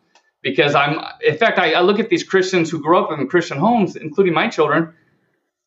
Because 0.44 0.76
I'm, 0.76 1.00
in 1.26 1.38
fact, 1.38 1.58
I, 1.58 1.74
I 1.74 1.82
look 1.82 2.00
at 2.00 2.10
these 2.10 2.24
Christians 2.24 2.70
who 2.70 2.82
grew 2.82 2.98
up 2.98 3.18
in 3.18 3.28
Christian 3.28 3.58
homes, 3.58 3.96
including 3.96 4.34
my 4.34 4.50
children, 4.50 4.94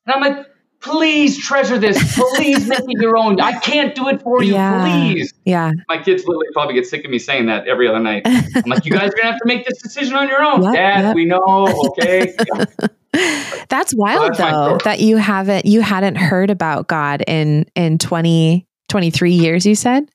and 0.07 0.15
I'm 0.15 0.21
like, 0.21 0.47
please 0.81 1.39
treasure 1.39 1.79
this. 1.79 2.17
Please 2.17 2.69
make 2.69 2.81
it 2.81 3.01
your 3.01 3.17
own. 3.17 3.41
I 3.41 3.59
can't 3.59 3.95
do 3.95 4.09
it 4.09 4.23
for 4.23 4.43
you. 4.43 4.55
Yeah. 4.55 4.83
Please. 4.83 5.35
Yeah. 5.45 5.73
My 5.89 5.99
kids 5.99 6.25
literally 6.27 6.49
probably 6.53 6.75
get 6.75 6.87
sick 6.87 7.05
of 7.05 7.11
me 7.11 7.19
saying 7.19 7.47
that 7.47 7.67
every 7.67 7.89
other 7.89 8.01
night. 8.01 8.23
I'm 8.25 8.63
like, 8.67 8.85
you 8.85 8.93
guys 8.93 9.11
are 9.11 9.17
gonna 9.17 9.33
have 9.33 9.41
to 9.41 9.47
make 9.47 9.67
this 9.67 9.81
decision 9.83 10.15
on 10.15 10.29
your 10.29 10.43
own. 10.43 10.57
Yep, 10.67 10.75
Dad, 10.75 11.05
yep. 11.05 11.15
we 11.15 11.25
know. 11.27 11.69
Okay. 11.91 12.35
That's 13.69 13.95
wild 13.95 14.37
so 14.37 14.43
that's 14.43 14.53
though 14.53 14.79
that 14.85 15.01
you 15.01 15.17
haven't 15.17 15.65
you 15.65 15.81
hadn't 15.81 16.17
heard 16.17 16.51
about 16.51 16.87
God 16.87 17.23
in 17.27 17.65
in 17.75 17.97
20 17.99 18.67
23 18.89 19.33
years 19.33 19.65
you 19.65 19.75
said 19.75 20.11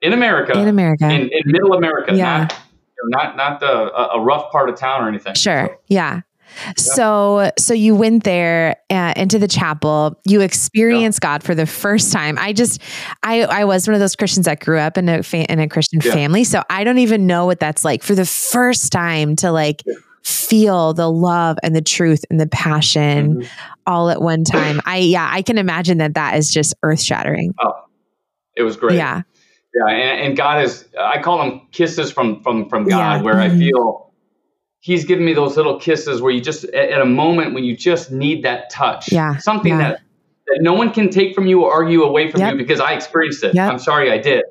in 0.00 0.14
America 0.14 0.58
in 0.58 0.66
America 0.66 1.04
in, 1.04 1.28
in 1.30 1.42
middle 1.44 1.74
America 1.74 2.14
yeah. 2.14 2.38
not 2.38 2.58
not 3.08 3.36
not 3.36 3.60
the 3.60 3.66
a, 3.66 4.18
a 4.18 4.20
rough 4.20 4.50
part 4.50 4.68
of 4.68 4.76
town 4.76 5.02
or 5.02 5.08
anything 5.08 5.34
sure 5.34 5.68
so. 5.68 5.80
yeah 5.88 6.20
so, 6.76 7.50
so 7.58 7.74
you 7.74 7.94
went 7.94 8.24
there 8.24 8.76
uh, 8.90 9.14
into 9.16 9.38
the 9.38 9.48
chapel. 9.48 10.20
You 10.24 10.40
experienced 10.40 11.20
yeah. 11.22 11.34
God 11.34 11.42
for 11.42 11.54
the 11.54 11.66
first 11.66 12.12
time. 12.12 12.38
I 12.38 12.52
just, 12.52 12.80
I, 13.22 13.42
I 13.42 13.64
was 13.64 13.86
one 13.86 13.94
of 13.94 14.00
those 14.00 14.16
Christians 14.16 14.46
that 14.46 14.60
grew 14.60 14.78
up 14.78 14.96
in 14.96 15.08
a 15.08 15.22
fa- 15.22 15.50
in 15.50 15.58
a 15.60 15.68
Christian 15.68 16.00
yeah. 16.02 16.12
family, 16.12 16.44
so 16.44 16.62
I 16.70 16.84
don't 16.84 16.98
even 16.98 17.26
know 17.26 17.46
what 17.46 17.60
that's 17.60 17.84
like 17.84 18.02
for 18.02 18.14
the 18.14 18.26
first 18.26 18.92
time 18.92 19.36
to 19.36 19.50
like 19.50 19.82
feel 20.22 20.92
the 20.92 21.10
love 21.10 21.56
and 21.62 21.74
the 21.74 21.82
truth 21.82 22.24
and 22.30 22.40
the 22.40 22.48
passion 22.48 23.36
mm-hmm. 23.36 23.66
all 23.86 24.10
at 24.10 24.20
one 24.20 24.44
time. 24.44 24.80
I, 24.84 24.98
yeah, 24.98 25.28
I 25.30 25.42
can 25.42 25.58
imagine 25.58 25.98
that 25.98 26.14
that 26.14 26.36
is 26.36 26.52
just 26.52 26.74
earth 26.82 27.02
shattering. 27.02 27.54
Oh, 27.60 27.72
it 28.56 28.62
was 28.62 28.76
great. 28.76 28.96
Yeah, 28.96 29.22
yeah, 29.76 29.92
and, 29.92 30.20
and, 30.20 30.36
God 30.36 30.62
is, 30.62 30.86
I 30.98 31.20
call 31.20 31.38
them 31.38 31.68
kisses 31.72 32.10
from 32.10 32.42
from 32.42 32.68
from 32.68 32.88
God, 32.88 33.22
where 33.22 33.34
mm-hmm. 33.34 33.54
I 33.54 33.58
feel 33.58 34.12
he's 34.80 35.04
given 35.04 35.24
me 35.24 35.34
those 35.34 35.56
little 35.56 35.78
kisses 35.78 36.22
where 36.22 36.32
you 36.32 36.40
just 36.40 36.64
at, 36.64 37.00
a 37.00 37.04
moment 37.04 37.54
when 37.54 37.64
you 37.64 37.76
just 37.76 38.10
need 38.10 38.44
that 38.44 38.70
touch. 38.70 39.12
Yeah. 39.12 39.36
Something 39.36 39.72
yeah. 39.72 39.90
that 39.90 40.00
that 40.46 40.58
no 40.60 40.74
one 40.74 40.92
can 40.92 41.10
take 41.10 41.34
from 41.34 41.46
you 41.46 41.64
or 41.64 41.72
argue 41.72 42.04
away 42.04 42.30
from 42.30 42.40
yep. 42.40 42.52
you 42.52 42.58
because 42.58 42.80
I 42.80 42.92
experienced 42.92 43.42
it. 43.44 43.54
Yep. 43.54 43.70
I'm 43.72 43.78
sorry 43.78 44.10
I 44.10 44.18
did. 44.18 44.44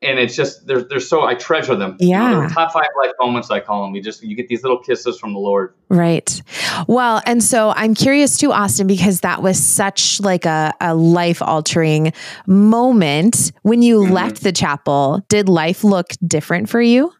And 0.00 0.20
it's 0.20 0.36
just 0.36 0.66
they're 0.66 0.82
they're 0.82 1.00
so 1.00 1.24
I 1.24 1.34
treasure 1.34 1.74
them. 1.74 1.96
Yeah, 1.98 2.30
you 2.30 2.42
know, 2.42 2.48
top 2.48 2.72
five 2.72 2.86
life 3.02 3.12
moments 3.18 3.50
I 3.50 3.58
call 3.58 3.82
them. 3.84 3.96
You 3.96 4.02
just 4.02 4.22
you 4.22 4.36
get 4.36 4.46
these 4.46 4.62
little 4.62 4.78
kisses 4.78 5.18
from 5.18 5.32
the 5.32 5.40
Lord. 5.40 5.74
Right. 5.88 6.40
Well, 6.86 7.20
and 7.26 7.42
so 7.42 7.72
I'm 7.74 7.94
curious 7.94 8.36
too, 8.36 8.52
Austin, 8.52 8.86
because 8.86 9.20
that 9.20 9.42
was 9.42 9.58
such 9.58 10.20
like 10.20 10.44
a, 10.44 10.72
a 10.80 10.94
life 10.94 11.42
altering 11.42 12.12
moment 12.46 13.50
when 13.62 13.82
you 13.82 14.02
mm-hmm. 14.02 14.12
left 14.12 14.42
the 14.44 14.52
chapel. 14.52 15.24
Did 15.28 15.48
life 15.48 15.82
look 15.82 16.10
different 16.24 16.68
for 16.68 16.80
you? 16.80 17.12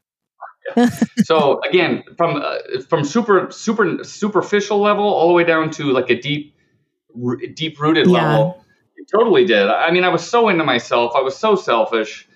so 1.24 1.60
again, 1.68 2.02
from 2.16 2.36
uh, 2.36 2.80
from 2.88 3.04
super 3.04 3.50
super 3.50 4.02
superficial 4.04 4.80
level 4.80 5.04
all 5.04 5.28
the 5.28 5.34
way 5.34 5.44
down 5.44 5.70
to 5.70 5.84
like 5.92 6.10
a 6.10 6.20
deep 6.20 6.54
r- 7.24 7.36
deep 7.54 7.80
rooted 7.80 8.06
yeah. 8.06 8.12
level, 8.12 8.64
it 8.96 9.08
totally 9.10 9.44
did. 9.44 9.68
I 9.68 9.90
mean, 9.90 10.04
I 10.04 10.08
was 10.08 10.28
so 10.28 10.48
into 10.48 10.64
myself. 10.64 11.12
I 11.16 11.20
was 11.20 11.36
so 11.36 11.54
selfish. 11.56 12.27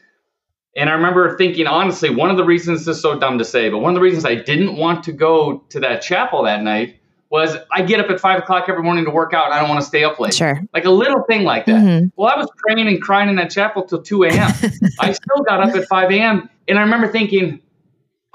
And 0.75 0.89
I 0.89 0.95
remember 0.95 1.37
thinking, 1.37 1.67
honestly, 1.67 2.09
one 2.09 2.31
of 2.31 2.37
the 2.37 2.45
reasons 2.45 2.87
this 2.87 2.97
is 2.97 3.03
so 3.03 3.19
dumb 3.19 3.39
to 3.39 3.45
say, 3.45 3.69
but 3.69 3.79
one 3.79 3.91
of 3.91 3.95
the 3.95 4.01
reasons 4.01 4.25
I 4.25 4.37
didn't 4.37 4.77
want 4.77 5.05
to 5.05 5.13
go 5.13 5.59
to 5.69 5.81
that 5.81 6.01
chapel 6.01 6.45
that 6.45 6.63
night 6.63 6.99
was 7.31 7.57
I 7.71 7.83
get 7.83 7.99
up 7.99 8.11
at 8.11 8.21
five 8.21 8.39
o'clock 8.39 8.69
every 8.69 8.83
morning 8.83 9.05
to 9.07 9.11
work 9.11 9.33
out 9.33 9.47
and 9.47 9.55
I 9.55 9.61
don't 9.61 9.69
want 9.69 9.81
to 9.81 9.87
stay 9.87 10.05
up 10.05 10.21
late. 10.21 10.35
Sure. 10.35 10.61
Like 10.75 10.85
a 10.85 10.91
little 10.91 11.23
thing 11.23 11.45
like 11.45 11.67
that. 11.67 11.83
Mm-hmm. 11.83 12.07
Well, 12.17 12.31
I 12.31 12.37
was 12.39 12.47
praying 12.59 12.87
and 12.87 13.01
crying 13.01 13.31
in 13.31 13.37
that 13.37 13.51
chapel 13.51 13.85
till 13.85 14.03
2 14.03 14.25
a.m. 14.25 14.53
I 15.01 15.13
still 15.13 15.43
got 15.47 15.63
up 15.63 15.75
at 15.75 15.89
5 15.89 16.11
a.m. 16.11 16.51
And 16.69 16.79
I 16.79 16.83
remember 16.83 17.09
thinking, 17.09 17.61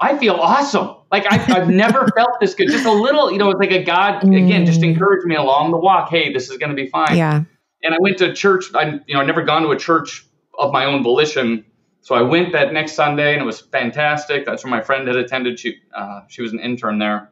I 0.00 0.18
feel 0.18 0.34
awesome. 0.34 0.96
Like 1.10 1.30
I, 1.30 1.36
have 1.36 1.68
never 1.68 2.08
felt 2.16 2.40
this 2.40 2.54
good. 2.54 2.68
Just 2.68 2.86
a 2.86 2.92
little, 2.92 3.32
you 3.32 3.38
know, 3.38 3.50
it's 3.50 3.60
like 3.60 3.70
a 3.70 3.82
God 3.82 4.24
again, 4.24 4.66
just 4.66 4.80
mm. 4.80 4.90
encouraged 4.90 5.26
me 5.26 5.36
along 5.36 5.70
the 5.70 5.78
walk. 5.78 6.10
Hey, 6.10 6.32
this 6.32 6.50
is 6.50 6.58
going 6.58 6.70
to 6.70 6.76
be 6.76 6.88
fine. 6.88 7.16
Yeah. 7.16 7.44
And 7.82 7.94
I 7.94 7.98
went 8.00 8.18
to 8.18 8.32
church. 8.34 8.64
I, 8.74 9.00
you 9.06 9.14
know, 9.14 9.20
I 9.20 9.24
never 9.24 9.42
gone 9.42 9.62
to 9.62 9.70
a 9.70 9.78
church 9.78 10.26
of 10.58 10.72
my 10.72 10.84
own 10.84 11.02
volition. 11.02 11.64
So 12.08 12.14
I 12.14 12.22
went 12.22 12.52
that 12.52 12.72
next 12.72 12.92
Sunday, 12.92 13.34
and 13.34 13.42
it 13.42 13.44
was 13.44 13.60
fantastic. 13.60 14.46
That's 14.46 14.64
where 14.64 14.70
my 14.70 14.80
friend 14.80 15.06
had 15.06 15.16
attended. 15.18 15.60
She, 15.60 15.76
uh, 15.94 16.22
she 16.28 16.40
was 16.40 16.54
an 16.54 16.58
intern 16.58 16.98
there, 16.98 17.30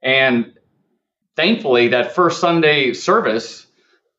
and 0.00 0.54
thankfully, 1.36 1.88
that 1.88 2.14
first 2.14 2.40
Sunday 2.40 2.94
service 2.94 3.66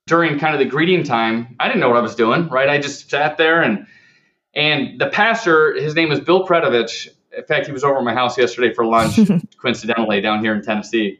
during 0.05 0.37
kind 0.37 0.53
of 0.53 0.59
the 0.59 0.65
greeting 0.65 1.01
time, 1.01 1.55
I 1.59 1.69
didn't 1.69 1.79
know 1.79 1.89
what 1.89 1.97
I 1.97 2.01
was 2.01 2.13
doing. 2.13 2.49
Right, 2.49 2.69
I 2.69 2.77
just 2.77 3.09
sat 3.09 3.37
there 3.37 3.63
and 3.63 3.87
And 4.53 5.01
the 5.01 5.07
pastor, 5.07 5.73
his 5.73 5.95
name 5.95 6.11
is 6.11 6.19
Bill 6.19 6.45
Predovich. 6.45 7.07
In 7.35 7.43
fact, 7.45 7.65
he 7.65 7.71
was 7.71 7.83
over 7.83 7.97
at 7.97 8.03
my 8.03 8.13
house 8.13 8.37
yesterday 8.37 8.75
for 8.75 8.85
lunch, 8.85 9.19
coincidentally, 9.59 10.21
down 10.21 10.43
here 10.43 10.53
in 10.53 10.61
Tennessee. 10.61 11.19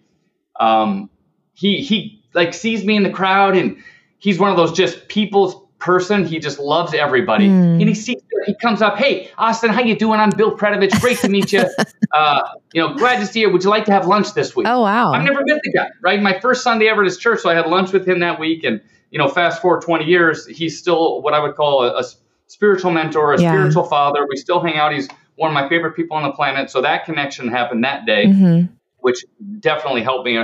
Um, 0.60 1.10
he 1.53 1.81
he 1.81 2.24
like 2.36 2.53
sees 2.53 2.86
me 2.86 2.98
in 2.98 3.01
the 3.01 3.10
crowd, 3.10 3.57
and 3.57 3.77
he's 4.19 4.38
one 4.38 4.51
of 4.51 4.57
those 4.57 4.74
just 4.74 5.07
people's 5.07 5.55
person. 5.79 6.24
He 6.24 6.38
just 6.38 6.60
loves 6.60 6.93
everybody, 6.93 7.48
mm. 7.48 7.79
and 7.79 7.89
he 7.89 7.95
sees 7.95 8.12
he 8.45 8.55
comes 8.55 8.81
up, 8.81 8.97
hey 8.97 9.31
Austin, 9.38 9.69
how 9.69 9.81
you 9.81 9.95
doing? 9.95 10.19
I'm 10.19 10.31
Bill 10.31 10.57
Predovich. 10.57 11.00
Great 11.01 11.19
to 11.19 11.29
meet 11.29 11.51
you. 11.51 11.63
Uh, 12.13 12.47
you 12.73 12.79
know, 12.79 12.93
glad 12.93 13.19
to 13.19 13.25
see 13.25 13.39
you. 13.39 13.50
Would 13.50 13.63
you 13.63 13.71
like 13.71 13.85
to 13.85 13.91
have 13.91 14.05
lunch 14.05 14.35
this 14.35 14.55
week? 14.55 14.67
Oh 14.67 14.81
wow! 14.81 15.13
I've 15.13 15.23
never 15.23 15.41
met 15.47 15.59
the 15.63 15.71
guy. 15.71 15.88
Right, 16.00 16.21
my 16.21 16.39
first 16.39 16.62
Sunday 16.62 16.88
ever 16.88 17.01
at 17.01 17.05
his 17.05 17.17
church, 17.17 17.41
so 17.41 17.50
I 17.50 17.55
had 17.55 17.65
lunch 17.65 17.91
with 17.91 18.07
him 18.07 18.19
that 18.19 18.39
week, 18.39 18.63
and 18.63 18.81
you 19.13 19.19
know, 19.19 19.27
fast 19.27 19.62
forward 19.62 19.83
20 19.83 20.05
years, 20.05 20.47
he's 20.47 20.77
still 20.77 21.21
what 21.21 21.35
I 21.35 21.39
would 21.39 21.55
call 21.55 21.83
a, 21.83 22.00
a 22.00 22.03
spiritual 22.47 22.89
mentor, 22.89 23.33
a 23.33 23.41
yeah. 23.41 23.51
spiritual 23.51 23.83
father. 23.83 24.25
We 24.27 24.38
still 24.38 24.59
hang 24.59 24.75
out. 24.75 24.91
He's 24.91 25.07
one 25.35 25.51
of 25.51 25.53
my 25.53 25.69
favorite 25.69 25.95
people 25.95 26.17
on 26.17 26.23
the 26.23 26.31
planet. 26.31 26.71
So 26.71 26.81
that 26.81 27.05
connection 27.05 27.47
happened 27.47 27.83
that 27.83 28.07
day, 28.07 28.25
mm-hmm. 28.25 28.73
which 28.97 29.23
definitely 29.59 30.01
helped 30.01 30.25
me 30.25 30.43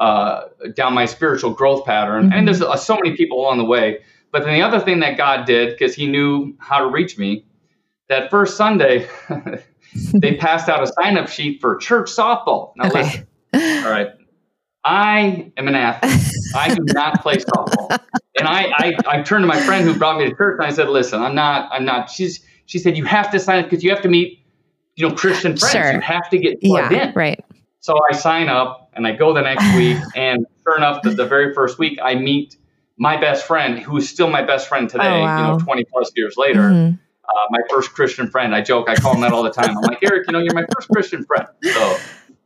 uh, 0.00 0.40
down 0.74 0.94
my 0.94 1.06
spiritual 1.06 1.52
growth 1.52 1.84
pattern. 1.84 2.24
Mm-hmm. 2.24 2.32
And 2.32 2.48
there's 2.48 2.60
uh, 2.60 2.76
so 2.76 2.96
many 2.96 3.16
people 3.16 3.40
along 3.40 3.58
the 3.58 3.64
way. 3.64 4.00
But 4.32 4.44
then 4.44 4.54
the 4.54 4.62
other 4.62 4.80
thing 4.80 5.00
that 5.00 5.16
God 5.16 5.44
did, 5.44 5.70
because 5.70 5.94
He 5.94 6.06
knew 6.06 6.56
how 6.58 6.80
to 6.80 6.86
reach 6.86 7.18
me, 7.18 7.44
that 8.08 8.30
first 8.30 8.56
Sunday, 8.56 9.08
they 10.14 10.36
passed 10.36 10.68
out 10.68 10.82
a 10.82 10.86
sign 10.86 11.18
up 11.18 11.28
sheet 11.28 11.60
for 11.60 11.76
church 11.76 12.10
softball. 12.10 12.72
Now, 12.76 12.88
okay. 12.88 13.02
listen. 13.02 13.26
All 13.84 13.90
right. 13.90 14.08
I 14.84 15.52
am 15.56 15.68
an 15.68 15.74
athlete. 15.74 16.34
I 16.56 16.74
do 16.74 16.82
not 16.88 17.22
play 17.22 17.36
softball. 17.36 17.98
And 18.38 18.48
I, 18.48 18.72
I, 18.76 18.92
I 19.06 19.22
turned 19.22 19.42
to 19.42 19.46
my 19.46 19.60
friend 19.60 19.86
who 19.86 19.96
brought 19.96 20.18
me 20.18 20.28
to 20.28 20.34
church 20.34 20.56
and 20.58 20.66
I 20.66 20.70
said, 20.70 20.88
listen, 20.88 21.22
I'm 21.22 21.34
not, 21.34 21.68
I'm 21.70 21.84
not. 21.84 22.10
She's, 22.10 22.44
she 22.66 22.78
said, 22.78 22.96
you 22.96 23.04
have 23.04 23.30
to 23.30 23.38
sign 23.38 23.62
up 23.62 23.70
because 23.70 23.84
you 23.84 23.90
have 23.90 24.02
to 24.02 24.08
meet, 24.08 24.44
you 24.96 25.08
know, 25.08 25.14
Christian 25.14 25.56
friends. 25.56 25.72
Sure. 25.72 25.92
You 25.92 26.00
have 26.00 26.28
to 26.30 26.38
get 26.38 26.60
plugged 26.60 26.92
yeah, 26.92 27.08
in. 27.08 27.14
Right. 27.14 27.44
So 27.80 27.94
I 28.10 28.16
sign 28.16 28.48
up 28.48 28.90
and 28.94 29.06
I 29.06 29.12
go 29.12 29.32
the 29.32 29.42
next 29.42 29.76
week. 29.76 29.98
And 30.16 30.46
sure 30.64 30.76
enough, 30.76 31.02
the, 31.02 31.10
the 31.10 31.26
very 31.26 31.54
first 31.54 31.78
week, 31.78 31.98
I 32.02 32.14
meet 32.14 32.56
my 33.02 33.16
best 33.16 33.44
friend, 33.44 33.80
who 33.80 33.96
is 33.96 34.08
still 34.08 34.30
my 34.30 34.42
best 34.42 34.68
friend 34.68 34.88
today, 34.88 35.08
oh, 35.08 35.22
wow. 35.22 35.52
you 35.52 35.58
know, 35.58 35.64
20 35.64 35.84
plus 35.92 36.12
years 36.14 36.36
later. 36.36 36.60
Mm-hmm. 36.60 36.94
Uh, 37.24 37.46
my 37.50 37.58
first 37.68 37.92
Christian 37.94 38.30
friend. 38.30 38.54
I 38.54 38.60
joke, 38.60 38.88
I 38.88 38.94
call 38.94 39.14
him 39.14 39.22
that 39.22 39.32
all 39.32 39.42
the 39.42 39.50
time. 39.50 39.76
I'm 39.76 39.82
like, 39.82 39.98
Eric, 40.04 40.28
you 40.28 40.32
know, 40.32 40.38
you're 40.38 40.54
my 40.54 40.66
first 40.72 40.88
Christian 40.88 41.24
friend. 41.24 41.48
So 41.64 41.96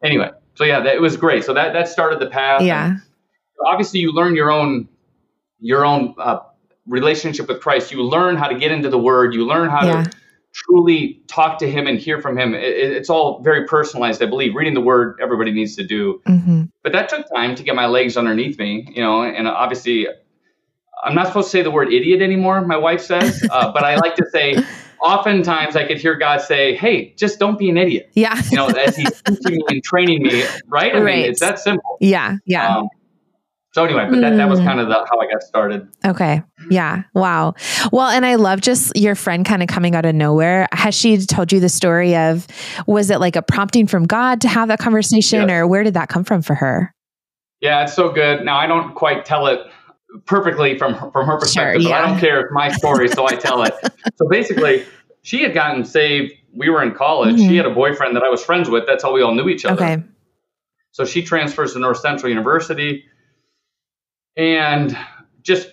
anyway, 0.02 0.30
so 0.54 0.64
yeah, 0.64 0.80
that, 0.80 0.94
it 0.94 1.00
was 1.02 1.18
great. 1.18 1.44
So 1.44 1.52
that 1.52 1.74
that 1.74 1.88
started 1.88 2.20
the 2.20 2.28
path. 2.28 2.62
Yeah. 2.62 2.96
obviously, 3.66 4.00
you 4.00 4.12
learn 4.12 4.34
your 4.34 4.50
own 4.50 4.88
your 5.60 5.84
own 5.84 6.14
uh, 6.18 6.38
relationship 6.86 7.48
with 7.48 7.60
Christ. 7.60 7.92
You 7.92 8.02
learn 8.02 8.36
how 8.36 8.48
to 8.48 8.58
get 8.58 8.70
into 8.70 8.88
the 8.88 8.98
Word. 8.98 9.34
You 9.34 9.46
learn 9.46 9.68
how 9.68 9.84
yeah. 9.84 10.04
to 10.04 10.10
truly 10.52 11.20
talk 11.26 11.58
to 11.58 11.70
Him 11.70 11.86
and 11.86 11.98
hear 11.98 12.20
from 12.22 12.38
Him. 12.38 12.54
It, 12.54 12.62
it's 12.62 13.10
all 13.10 13.42
very 13.42 13.66
personalized, 13.66 14.22
I 14.22 14.26
believe. 14.26 14.54
Reading 14.54 14.74
the 14.74 14.80
Word, 14.80 15.18
everybody 15.20 15.52
needs 15.52 15.76
to 15.76 15.84
do. 15.86 16.22
Mm-hmm. 16.26 16.64
But 16.82 16.92
that 16.92 17.08
took 17.08 17.26
time 17.34 17.54
to 17.56 17.62
get 17.62 17.74
my 17.74 17.86
legs 17.86 18.16
underneath 18.16 18.58
me, 18.58 18.88
you 18.94 19.02
know. 19.02 19.22
And 19.22 19.48
obviously, 19.48 20.06
I'm 21.04 21.14
not 21.14 21.26
supposed 21.26 21.46
to 21.48 21.50
say 21.50 21.62
the 21.62 21.70
word 21.70 21.92
idiot 21.92 22.22
anymore. 22.22 22.60
My 22.62 22.76
wife 22.76 23.00
says, 23.00 23.46
uh, 23.50 23.72
but 23.72 23.84
I 23.84 23.96
like 23.96 24.14
to 24.16 24.26
say 24.30 24.56
oftentimes 25.00 25.76
I 25.76 25.86
could 25.86 25.98
hear 25.98 26.14
God 26.14 26.40
say, 26.40 26.74
"Hey, 26.74 27.14
just 27.16 27.38
don't 27.38 27.58
be 27.58 27.68
an 27.68 27.76
idiot." 27.76 28.10
Yeah, 28.14 28.40
you 28.50 28.56
know, 28.56 28.68
as 28.68 28.96
He's 28.96 29.22
teaching 29.26 29.56
me 29.56 29.64
and 29.68 29.84
training 29.84 30.22
me. 30.22 30.44
Right? 30.66 30.94
I 30.94 31.00
right. 31.00 31.16
mean, 31.16 31.24
it's 31.26 31.40
that 31.40 31.58
simple. 31.58 31.98
Yeah, 32.00 32.36
yeah. 32.46 32.78
Um, 32.78 32.88
so 33.76 33.84
anyway, 33.84 34.06
but 34.08 34.22
that, 34.22 34.36
that 34.38 34.48
was 34.48 34.58
hmm. 34.58 34.64
kind 34.64 34.80
of 34.80 34.88
the, 34.88 34.94
how 34.94 35.20
I 35.20 35.30
got 35.30 35.42
started. 35.42 35.86
Okay. 36.02 36.42
Yeah. 36.70 37.02
Wow. 37.12 37.52
Well, 37.92 38.08
and 38.08 38.24
I 38.24 38.36
love 38.36 38.62
just 38.62 38.96
your 38.96 39.14
friend 39.14 39.44
kind 39.44 39.62
of 39.62 39.68
coming 39.68 39.94
out 39.94 40.06
of 40.06 40.14
nowhere. 40.14 40.66
Has 40.72 40.94
she 40.94 41.18
told 41.18 41.52
you 41.52 41.60
the 41.60 41.68
story 41.68 42.16
of, 42.16 42.46
was 42.86 43.10
it 43.10 43.20
like 43.20 43.36
a 43.36 43.42
prompting 43.42 43.86
from 43.86 44.06
God 44.06 44.40
to 44.40 44.48
have 44.48 44.68
that 44.68 44.78
conversation 44.78 45.50
yes. 45.50 45.50
or 45.50 45.66
where 45.66 45.84
did 45.84 45.92
that 45.92 46.08
come 46.08 46.24
from 46.24 46.40
for 46.40 46.54
her? 46.54 46.94
Yeah, 47.60 47.82
it's 47.82 47.92
so 47.92 48.10
good. 48.10 48.46
Now 48.46 48.56
I 48.56 48.66
don't 48.66 48.94
quite 48.94 49.26
tell 49.26 49.46
it 49.46 49.60
perfectly 50.24 50.78
from 50.78 50.94
from 51.12 51.26
her 51.26 51.38
perspective, 51.38 51.82
sure, 51.82 51.90
yeah. 51.90 52.00
but 52.00 52.04
I 52.04 52.10
don't 52.10 52.20
care. 52.20 52.40
It's 52.40 52.52
my 52.52 52.70
story, 52.70 53.08
so 53.08 53.26
I 53.26 53.34
tell 53.36 53.62
it. 53.62 53.74
So 54.16 54.28
basically, 54.28 54.84
she 55.22 55.42
had 55.42 55.54
gotten 55.54 55.84
saved. 55.84 56.32
We 56.54 56.70
were 56.70 56.82
in 56.82 56.94
college. 56.94 57.36
Mm-hmm. 57.36 57.48
She 57.48 57.56
had 57.56 57.66
a 57.66 57.74
boyfriend 57.74 58.16
that 58.16 58.22
I 58.22 58.28
was 58.28 58.42
friends 58.42 58.70
with. 58.70 58.84
That's 58.86 59.02
how 59.02 59.12
we 59.12 59.22
all 59.22 59.34
knew 59.34 59.48
each 59.48 59.64
other. 59.64 59.84
Okay. 59.84 60.02
So 60.92 61.04
she 61.04 61.22
transfers 61.22 61.74
to 61.74 61.78
North 61.78 61.98
Central 61.98 62.30
University, 62.30 63.04
and 64.36 64.96
just 65.42 65.68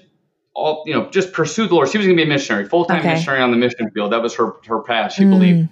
all 0.53 0.83
you 0.85 0.93
know, 0.93 1.09
just 1.09 1.33
pursue 1.33 1.67
the 1.67 1.75
Lord. 1.75 1.89
She 1.89 1.97
was 1.97 2.05
going 2.05 2.17
to 2.17 2.23
be 2.23 2.29
a 2.29 2.33
missionary, 2.33 2.65
full 2.65 2.85
time 2.85 2.99
okay. 2.99 3.13
missionary 3.13 3.41
on 3.41 3.51
the 3.51 3.57
mission 3.57 3.89
field. 3.91 4.11
That 4.11 4.21
was 4.21 4.35
her 4.35 4.53
her 4.67 4.81
path. 4.81 5.13
She 5.13 5.23
mm. 5.23 5.29
believed. 5.29 5.69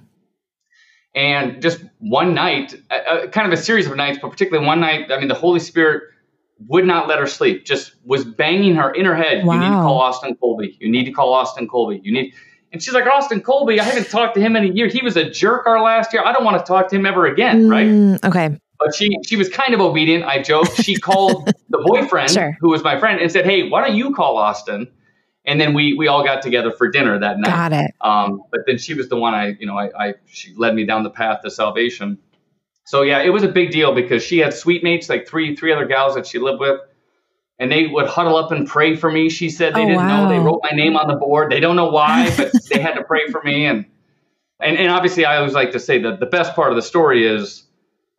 And 1.13 1.61
just 1.61 1.83
one 1.99 2.33
night, 2.33 2.73
uh, 2.89 3.27
kind 3.27 3.51
of 3.51 3.51
a 3.51 3.61
series 3.61 3.85
of 3.85 3.95
nights, 3.97 4.19
but 4.21 4.31
particularly 4.31 4.65
one 4.65 4.79
night, 4.79 5.11
I 5.11 5.19
mean, 5.19 5.27
the 5.27 5.35
Holy 5.35 5.59
Spirit 5.59 6.03
would 6.67 6.85
not 6.85 7.07
let 7.07 7.19
her 7.19 7.27
sleep, 7.27 7.65
just 7.65 7.95
was 8.03 8.25
banging 8.25 8.75
her 8.75 8.91
in 8.91 9.05
her 9.05 9.15
head. 9.15 9.45
Wow. 9.45 9.53
You 9.53 9.59
need 9.59 9.75
to 9.75 9.81
call 9.81 9.99
Austin 9.99 10.35
Colby. 10.35 10.77
You 10.79 10.89
need 10.89 11.05
to 11.05 11.11
call 11.11 11.33
Austin 11.33 11.67
Colby. 11.67 12.01
You 12.03 12.11
need. 12.11 12.33
And 12.71 12.81
she's 12.81 12.93
like, 12.93 13.05
Austin 13.05 13.41
Colby, 13.41 13.79
I 13.79 13.83
haven't 13.83 14.09
talked 14.09 14.35
to 14.35 14.41
him 14.41 14.55
in 14.55 14.63
a 14.63 14.73
year. 14.73 14.87
He 14.87 15.01
was 15.03 15.17
a 15.17 15.29
jerk 15.29 15.67
our 15.67 15.81
last 15.81 16.13
year. 16.13 16.23
I 16.25 16.31
don't 16.31 16.45
want 16.45 16.57
to 16.59 16.67
talk 16.67 16.87
to 16.89 16.95
him 16.95 17.05
ever 17.05 17.25
again, 17.25 17.63
mm, 17.63 17.69
right? 17.69 18.29
Okay. 18.29 18.57
But 18.79 18.95
she 18.95 19.15
she 19.25 19.35
was 19.35 19.49
kind 19.49 19.73
of 19.73 19.81
obedient. 19.81 20.23
I 20.23 20.41
joked. 20.41 20.81
She 20.81 20.95
called 20.95 21.45
the 21.69 21.83
boyfriend, 21.85 22.31
sure. 22.31 22.57
who 22.61 22.69
was 22.69 22.83
my 22.83 22.99
friend, 22.99 23.19
and 23.19 23.31
said, 23.31 23.45
Hey, 23.45 23.69
why 23.69 23.85
don't 23.85 23.95
you 23.95 24.13
call 24.13 24.37
Austin? 24.37 24.87
And 25.45 25.59
then 25.59 25.73
we 25.73 25.93
we 25.93 26.07
all 26.07 26.23
got 26.23 26.41
together 26.41 26.71
for 26.71 26.89
dinner 26.89 27.19
that 27.19 27.37
night. 27.37 27.49
Got 27.49 27.73
it. 27.73 27.91
Um, 28.01 28.43
but 28.51 28.61
then 28.65 28.77
she 28.77 28.93
was 28.93 29.09
the 29.09 29.17
one 29.17 29.33
I, 29.33 29.55
you 29.59 29.65
know, 29.65 29.77
I, 29.77 29.89
I 29.97 30.13
she 30.25 30.53
led 30.55 30.73
me 30.73 30.85
down 30.85 31.03
the 31.03 31.09
path 31.09 31.41
to 31.43 31.51
salvation. 31.51 32.17
So 32.85 33.03
yeah, 33.03 33.21
it 33.21 33.29
was 33.29 33.43
a 33.43 33.47
big 33.47 33.71
deal 33.71 33.93
because 33.93 34.23
she 34.23 34.39
had 34.39 34.53
suite 34.53 34.83
mates, 34.83 35.09
like 35.09 35.27
three 35.27 35.55
three 35.55 35.71
other 35.71 35.85
gals 35.85 36.15
that 36.15 36.27
she 36.27 36.39
lived 36.39 36.59
with 36.59 36.79
and 37.61 37.71
they 37.71 37.85
would 37.85 38.07
huddle 38.07 38.35
up 38.37 38.51
and 38.51 38.67
pray 38.67 38.95
for 38.95 39.11
me. 39.11 39.29
She 39.29 39.51
said 39.51 39.75
they 39.75 39.83
oh, 39.83 39.85
didn't 39.85 39.97
wow. 39.97 40.23
know. 40.23 40.29
They 40.29 40.39
wrote 40.39 40.61
my 40.63 40.75
name 40.75 40.97
on 40.97 41.07
the 41.07 41.13
board. 41.13 41.51
They 41.51 41.59
don't 41.59 41.75
know 41.75 41.91
why, 41.91 42.33
but 42.37 42.51
they 42.71 42.81
had 42.81 42.95
to 42.95 43.03
pray 43.03 43.27
for 43.31 43.39
me. 43.43 43.67
And, 43.67 43.85
and, 44.59 44.77
and 44.77 44.89
obviously, 44.89 45.25
I 45.25 45.37
always 45.37 45.53
like 45.53 45.71
to 45.73 45.79
say 45.79 46.01
that 46.01 46.19
the 46.19 46.25
best 46.25 46.55
part 46.55 46.71
of 46.71 46.75
the 46.75 46.81
story 46.81 47.23
is 47.23 47.67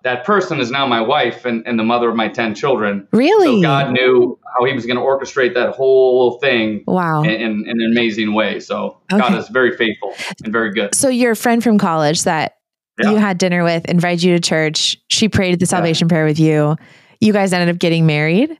that 0.04 0.24
person 0.24 0.60
is 0.60 0.70
now 0.70 0.86
my 0.86 1.00
wife 1.00 1.44
and, 1.44 1.66
and 1.66 1.76
the 1.76 1.82
mother 1.82 2.08
of 2.08 2.14
my 2.14 2.28
10 2.28 2.54
children. 2.54 3.08
Really? 3.10 3.56
So 3.56 3.62
God 3.62 3.90
knew 3.90 4.38
how 4.56 4.64
he 4.64 4.74
was 4.74 4.86
going 4.86 4.96
to 4.96 5.02
orchestrate 5.02 5.54
that 5.54 5.74
whole 5.74 6.38
thing. 6.38 6.84
Wow. 6.86 7.22
In, 7.22 7.30
in, 7.30 7.64
in 7.66 7.80
an 7.80 7.92
amazing 7.92 8.34
way. 8.34 8.60
So 8.60 9.00
okay. 9.12 9.20
God 9.20 9.34
is 9.34 9.48
very 9.48 9.76
faithful 9.76 10.14
and 10.44 10.52
very 10.52 10.72
good. 10.72 10.94
So 10.94 11.08
your 11.08 11.34
friend 11.34 11.64
from 11.64 11.78
college 11.78 12.22
that 12.22 12.58
yeah. 13.00 13.10
you 13.10 13.16
had 13.16 13.38
dinner 13.38 13.64
with 13.64 13.84
invited 13.86 14.22
you 14.22 14.34
to 14.34 14.40
church. 14.40 14.96
She 15.08 15.28
prayed 15.28 15.58
the 15.60 15.66
salvation 15.66 16.06
yeah. 16.06 16.12
prayer 16.12 16.24
with 16.24 16.38
you. 16.38 16.76
You 17.20 17.32
guys 17.32 17.52
ended 17.52 17.74
up 17.74 17.78
getting 17.78 18.06
married? 18.06 18.58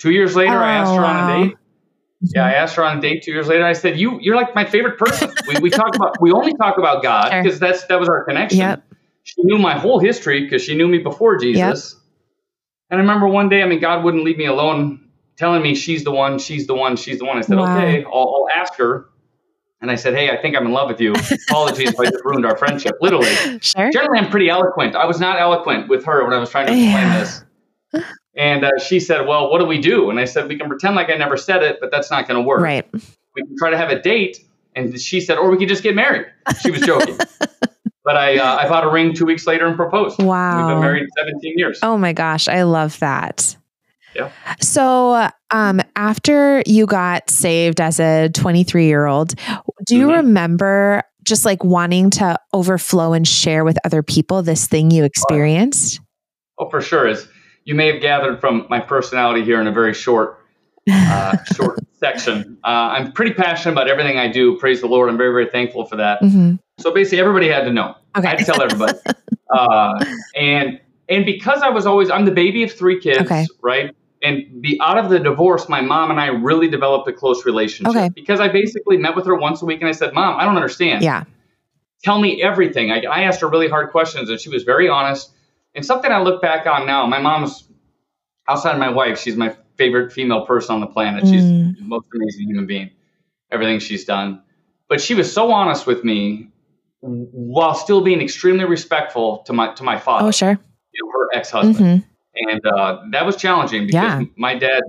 Two 0.00 0.10
years 0.10 0.34
later, 0.34 0.52
oh, 0.52 0.62
I 0.62 0.72
asked 0.72 0.90
her 0.90 1.02
wow. 1.02 1.06
on 1.06 1.30
a 1.30 1.34
oh, 1.34 1.46
date. 1.46 1.56
Yeah, 2.20 2.44
I 2.44 2.52
asked 2.54 2.74
her 2.74 2.84
on 2.84 2.98
a 2.98 3.00
date 3.00 3.22
two 3.22 3.30
years 3.30 3.46
later. 3.46 3.64
I 3.64 3.74
said, 3.74 3.98
"You, 3.98 4.18
you're 4.20 4.34
like 4.34 4.52
my 4.54 4.64
favorite 4.64 4.98
person. 4.98 5.32
we, 5.46 5.60
we 5.60 5.70
talk 5.70 5.94
about, 5.94 6.20
we 6.20 6.32
only 6.32 6.52
talk 6.54 6.76
about 6.76 7.02
God 7.02 7.30
because 7.30 7.58
sure. 7.58 7.68
that's 7.68 7.86
that 7.86 8.00
was 8.00 8.08
our 8.08 8.24
connection. 8.24 8.58
Yep. 8.58 8.82
She 9.22 9.42
knew 9.44 9.58
my 9.58 9.78
whole 9.78 10.00
history 10.00 10.42
because 10.42 10.62
she 10.62 10.74
knew 10.74 10.88
me 10.88 10.98
before 10.98 11.38
Jesus. 11.38 11.92
Yep. 11.92 12.02
And 12.90 12.98
I 12.98 13.02
remember 13.02 13.28
one 13.28 13.48
day, 13.48 13.62
I 13.62 13.66
mean, 13.66 13.80
God 13.80 14.02
wouldn't 14.02 14.24
leave 14.24 14.38
me 14.38 14.46
alone, 14.46 15.08
telling 15.36 15.62
me 15.62 15.74
she's 15.74 16.04
the 16.04 16.10
one, 16.10 16.38
she's 16.38 16.66
the 16.66 16.74
one, 16.74 16.96
she's 16.96 17.18
the 17.18 17.26
one. 17.26 17.38
I 17.38 17.42
said, 17.42 17.58
wow. 17.58 17.76
okay, 17.76 18.04
I'll, 18.04 18.12
I'll 18.12 18.48
ask 18.54 18.74
her. 18.76 19.06
And 19.80 19.90
I 19.90 19.94
said, 19.94 20.14
Hey, 20.14 20.30
I 20.30 20.40
think 20.40 20.56
I'm 20.56 20.66
in 20.66 20.72
love 20.72 20.88
with 20.88 21.00
you. 21.00 21.14
Apologies 21.48 21.90
if 21.90 22.00
I 22.00 22.04
just 22.04 22.24
ruined 22.24 22.44
our 22.46 22.56
friendship. 22.56 22.96
Literally. 23.00 23.32
Sure. 23.60 23.90
Generally, 23.90 24.18
I'm 24.18 24.30
pretty 24.30 24.48
eloquent. 24.48 24.96
I 24.96 25.04
was 25.06 25.20
not 25.20 25.38
eloquent 25.38 25.88
with 25.88 26.04
her 26.04 26.24
when 26.24 26.32
I 26.32 26.38
was 26.38 26.50
trying 26.50 26.66
to 26.66 26.72
explain 26.72 26.92
yeah. 26.92 27.18
this. 27.20 27.44
And 28.38 28.64
uh, 28.64 28.70
she 28.78 29.00
said, 29.00 29.26
Well, 29.26 29.50
what 29.50 29.60
do 29.60 29.66
we 29.66 29.80
do? 29.80 30.10
And 30.10 30.20
I 30.20 30.24
said, 30.24 30.48
We 30.48 30.56
can 30.56 30.68
pretend 30.68 30.94
like 30.94 31.10
I 31.10 31.16
never 31.16 31.36
said 31.36 31.62
it, 31.62 31.78
but 31.80 31.90
that's 31.90 32.10
not 32.10 32.28
going 32.28 32.40
to 32.40 32.46
work. 32.46 32.60
Right. 32.60 32.86
We 32.92 33.42
can 33.42 33.56
try 33.58 33.70
to 33.70 33.76
have 33.76 33.90
a 33.90 34.00
date. 34.00 34.38
And 34.74 34.98
she 35.00 35.20
said, 35.20 35.38
Or 35.38 35.50
we 35.50 35.58
could 35.58 35.68
just 35.68 35.82
get 35.82 35.94
married. 35.94 36.26
She 36.60 36.70
was 36.70 36.80
joking. 36.80 37.18
but 38.04 38.16
I, 38.16 38.38
uh, 38.38 38.56
I 38.56 38.68
bought 38.68 38.84
a 38.84 38.90
ring 38.90 39.12
two 39.12 39.26
weeks 39.26 39.46
later 39.46 39.66
and 39.66 39.76
proposed. 39.76 40.22
Wow. 40.22 40.66
We've 40.66 40.74
been 40.74 40.80
married 40.80 41.08
17 41.16 41.58
years. 41.58 41.80
Oh 41.82 41.98
my 41.98 42.12
gosh. 42.12 42.48
I 42.48 42.62
love 42.62 42.98
that. 43.00 43.56
Yeah. 44.18 44.32
So, 44.60 45.28
um, 45.50 45.80
after 45.96 46.62
you 46.66 46.86
got 46.86 47.30
saved 47.30 47.80
as 47.80 48.00
a 48.00 48.28
23 48.30 48.86
year 48.86 49.06
old, 49.06 49.34
do 49.86 49.96
you 49.96 50.08
mm-hmm. 50.08 50.16
remember 50.16 51.02
just 51.22 51.44
like 51.44 51.62
wanting 51.62 52.10
to 52.10 52.38
overflow 52.52 53.12
and 53.12 53.26
share 53.26 53.64
with 53.64 53.78
other 53.84 54.02
people 54.02 54.42
this 54.42 54.66
thing 54.66 54.90
you 54.90 55.04
experienced? 55.04 56.00
Oh, 56.58 56.64
oh 56.66 56.70
for 56.70 56.80
sure. 56.80 57.06
As 57.06 57.28
you 57.64 57.74
may 57.74 57.92
have 57.92 58.02
gathered 58.02 58.40
from 58.40 58.66
my 58.68 58.80
personality 58.80 59.44
here 59.44 59.60
in 59.60 59.66
a 59.66 59.72
very 59.72 59.94
short 59.94 60.38
uh, 60.90 61.36
short 61.54 61.78
section. 61.92 62.58
Uh, 62.64 62.66
I'm 62.66 63.12
pretty 63.12 63.34
passionate 63.34 63.72
about 63.72 63.88
everything 63.88 64.18
I 64.18 64.28
do. 64.28 64.56
Praise 64.58 64.80
the 64.80 64.86
Lord. 64.86 65.08
I'm 65.08 65.18
very, 65.18 65.30
very 65.30 65.50
thankful 65.50 65.84
for 65.84 65.96
that. 65.96 66.20
Mm-hmm. 66.22 66.56
So 66.78 66.92
basically, 66.92 67.20
everybody 67.20 67.48
had 67.48 67.64
to 67.64 67.72
know. 67.72 67.94
Okay. 68.16 68.26
I 68.26 68.30
had 68.30 68.38
to 68.38 68.44
tell 68.44 68.62
everybody. 68.62 68.98
uh, 69.54 70.04
and 70.34 70.80
and 71.08 71.24
because 71.24 71.62
I 71.62 71.70
was 71.70 71.86
always, 71.86 72.10
I'm 72.10 72.24
the 72.24 72.32
baby 72.32 72.62
of 72.62 72.72
three 72.72 73.00
kids, 73.00 73.20
okay. 73.20 73.46
right? 73.62 73.94
And 74.22 74.60
be 74.62 74.78
out 74.80 74.98
of 74.98 75.10
the 75.10 75.18
divorce, 75.18 75.68
my 75.68 75.80
mom 75.80 76.10
and 76.10 76.20
I 76.20 76.26
really 76.26 76.68
developed 76.68 77.08
a 77.08 77.12
close 77.12 77.44
relationship 77.46 77.94
Okay. 77.96 78.08
because 78.08 78.40
I 78.40 78.48
basically 78.48 78.96
met 78.96 79.14
with 79.16 79.26
her 79.26 79.34
once 79.34 79.62
a 79.62 79.66
week 79.66 79.80
and 79.80 79.88
I 79.88 79.92
said, 79.92 80.12
Mom, 80.14 80.38
I 80.38 80.44
don't 80.44 80.56
understand. 80.56 81.02
Yeah. 81.02 81.24
Tell 82.02 82.18
me 82.20 82.42
everything. 82.42 82.90
I, 82.90 83.02
I 83.02 83.22
asked 83.22 83.40
her 83.40 83.48
really 83.48 83.68
hard 83.68 83.90
questions 83.90 84.30
and 84.30 84.40
she 84.40 84.48
was 84.48 84.62
very 84.64 84.88
honest. 84.88 85.30
And 85.74 85.84
something 85.84 86.10
I 86.10 86.20
look 86.20 86.40
back 86.42 86.66
on 86.66 86.86
now, 86.86 87.06
my 87.06 87.20
mom's 87.20 87.64
outside 88.48 88.72
of 88.72 88.78
my 88.78 88.90
wife, 88.90 89.18
she's 89.20 89.36
my 89.36 89.54
favorite 89.76 90.12
female 90.12 90.46
person 90.46 90.74
on 90.74 90.80
the 90.80 90.86
planet. 90.86 91.26
She's 91.26 91.44
Mm. 91.44 91.76
the 91.76 91.84
most 91.84 92.06
amazing 92.14 92.48
human 92.48 92.66
being, 92.66 92.90
everything 93.52 93.78
she's 93.78 94.04
done. 94.04 94.42
But 94.88 95.00
she 95.00 95.14
was 95.14 95.32
so 95.32 95.52
honest 95.52 95.86
with 95.86 96.02
me 96.02 96.48
while 97.00 97.74
still 97.74 98.00
being 98.00 98.20
extremely 98.20 98.64
respectful 98.64 99.38
to 99.46 99.52
my 99.52 99.72
to 99.74 99.84
my 99.84 99.98
father, 99.98 100.26
Oh, 100.26 100.30
sure. 100.32 100.58
you 100.92 101.04
know, 101.04 101.10
her 101.12 101.28
ex-husband 101.38 102.02
hmm 102.02 102.08
and 102.50 102.64
uh, 102.66 103.02
that 103.10 103.24
was 103.26 103.36
challenging 103.36 103.86
because 103.86 104.20
Yeah. 104.20 104.26
my 104.36 104.54
dad 104.58 104.82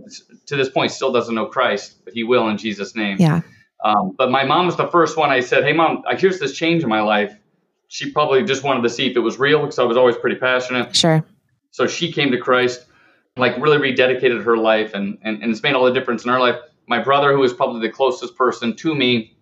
to 0.48 0.56
this 0.56 0.70
point 0.70 0.91
still 0.91 1.12
doesn't 1.12 1.34
know 1.34 1.46
christ 1.46 2.03
but 2.06 2.13
he 2.13 2.24
will 2.24 2.48
in 2.50 2.58
jesus 2.58 2.96
name 2.96 3.18
Yeah. 3.20 3.41
um, 3.84 4.13
but 4.18 4.29
my 4.32 4.44
mom 4.44 4.65
was 4.65 4.75
the 4.77 4.88
first 4.88 5.18
one 5.18 5.29
i 5.32 5.39
said 5.39 5.63
hey 5.63 5.74
mom 5.74 6.03
I- 6.08 6.15
here's 6.15 6.39
this 6.39 6.56
change 6.56 6.84
in 6.84 6.89
my 6.89 7.01
life 7.01 7.34
she 7.88 8.12
probably 8.12 8.44
just 8.44 8.63
wanted 8.63 8.84
to 8.84 8.89
see 8.89 9.10
if 9.10 9.15
it 9.15 9.20
was 9.22 9.39
real 9.39 9.62
because 9.62 9.79
i 9.79 9.84
was 9.84 9.98
always 9.98 10.15
pretty 10.18 10.36
passionate 10.38 10.96
Sure. 10.96 11.24
so 11.72 11.88
she 11.88 12.12
came 12.12 12.32
to 12.32 12.38
christ 12.38 12.86
like 13.38 13.58
really 13.58 13.77
rededicated 13.77 14.44
her 14.44 14.58
life 14.58 14.94
and, 14.94 15.18
and, 15.22 15.41
and 15.41 15.51
it's 15.51 15.63
made 15.63 15.74
all 15.75 15.86
the 15.86 15.94
difference 15.94 16.24
in 16.25 16.29
her 16.32 16.39
life 16.39 16.58
my 16.88 17.00
brother 17.01 17.32
who 17.34 17.44
is 17.44 17.53
probably 17.53 17.82
the 17.82 17.94
closest 17.94 18.36
person 18.36 18.75
to 18.75 18.94
me 18.94 19.36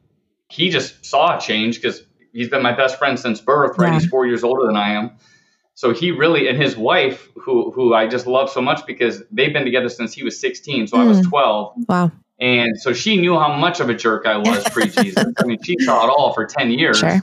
he 0.49 0.69
just 0.69 1.03
saw 1.05 1.37
a 1.37 1.41
change 1.41 1.81
because 1.81 2.03
he's 2.31 2.47
been 2.49 2.61
my 2.61 2.71
best 2.73 2.97
friend 2.99 3.19
since 3.19 3.41
birth 3.41 3.77
right 3.77 3.87
Yeah. 3.93 3.99
he's 3.99 4.07
four 4.07 4.25
years 4.27 4.43
older 4.43 4.65
than 4.67 4.75
i 4.77 4.91
am 4.93 5.11
so 5.81 5.93
he 5.93 6.09
really 6.11 6.47
and 6.49 6.57
his 6.59 6.75
wife 6.75 7.29
who 7.35 7.69
who 7.71 7.93
i 7.93 8.07
just 8.07 8.25
love 8.25 8.49
so 8.49 8.59
much 8.61 8.83
because 8.87 9.21
they've 9.31 9.53
been 9.53 9.63
together 9.63 9.89
since 9.89 10.11
he 10.13 10.23
was 10.23 10.39
16 10.39 10.87
so 10.87 10.97
i 10.97 11.03
was 11.03 11.19
Mm. 11.21 11.29
12 11.29 11.73
Wow. 11.87 12.11
and 12.39 12.71
so 12.81 12.93
she 12.93 13.15
knew 13.21 13.37
how 13.37 13.53
much 13.55 13.79
of 13.79 13.87
a 13.89 13.93
jerk 13.93 14.25
i 14.25 14.37
was 14.37 14.63
pre-jesus 14.73 15.23
i 15.39 15.43
mean 15.45 15.59
she 15.63 15.75
saw 15.85 16.03
it 16.05 16.09
all 16.09 16.33
for 16.33 16.45
10 16.45 16.71
years 16.71 16.97
Sure. 16.99 17.21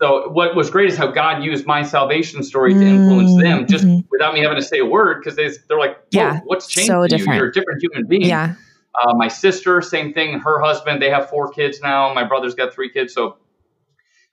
so 0.00 0.28
what 0.30 0.56
was 0.56 0.70
great 0.70 0.88
is 0.90 0.96
how 0.96 1.08
God 1.22 1.44
used 1.44 1.66
my 1.66 1.82
salvation 1.82 2.42
story 2.42 2.72
to 2.74 2.84
influence 2.94 3.30
Mm, 3.32 3.42
them, 3.42 3.66
just 3.74 3.84
mhm. 3.84 4.04
without 4.10 4.32
me 4.34 4.40
having 4.40 4.56
to 4.56 4.62
say 4.72 4.78
a 4.80 4.84
word, 4.96 5.14
because 5.20 5.36
they 5.36 5.48
they're 5.68 5.78
like, 5.86 5.96
Yeah, 6.10 6.40
what's 6.48 6.66
changed? 6.66 6.88
so 6.88 7.02
in 7.02 7.10
you? 7.10 7.18
different. 7.18 7.38
You're 7.38 7.48
a 7.48 7.52
different 7.52 7.82
human 7.84 8.06
being. 8.08 8.24
Yeah. 8.34 8.54
Uh, 9.00 9.12
my 9.14 9.28
sister, 9.28 9.80
same 9.80 10.12
thing. 10.12 10.40
Her 10.40 10.58
husband, 10.60 11.00
they 11.00 11.10
have 11.10 11.30
four 11.30 11.46
kids 11.58 11.80
now. 11.80 12.12
My 12.12 12.24
brother's 12.24 12.54
got 12.56 12.74
three 12.74 12.90
kids. 12.90 13.14
So 13.14 13.36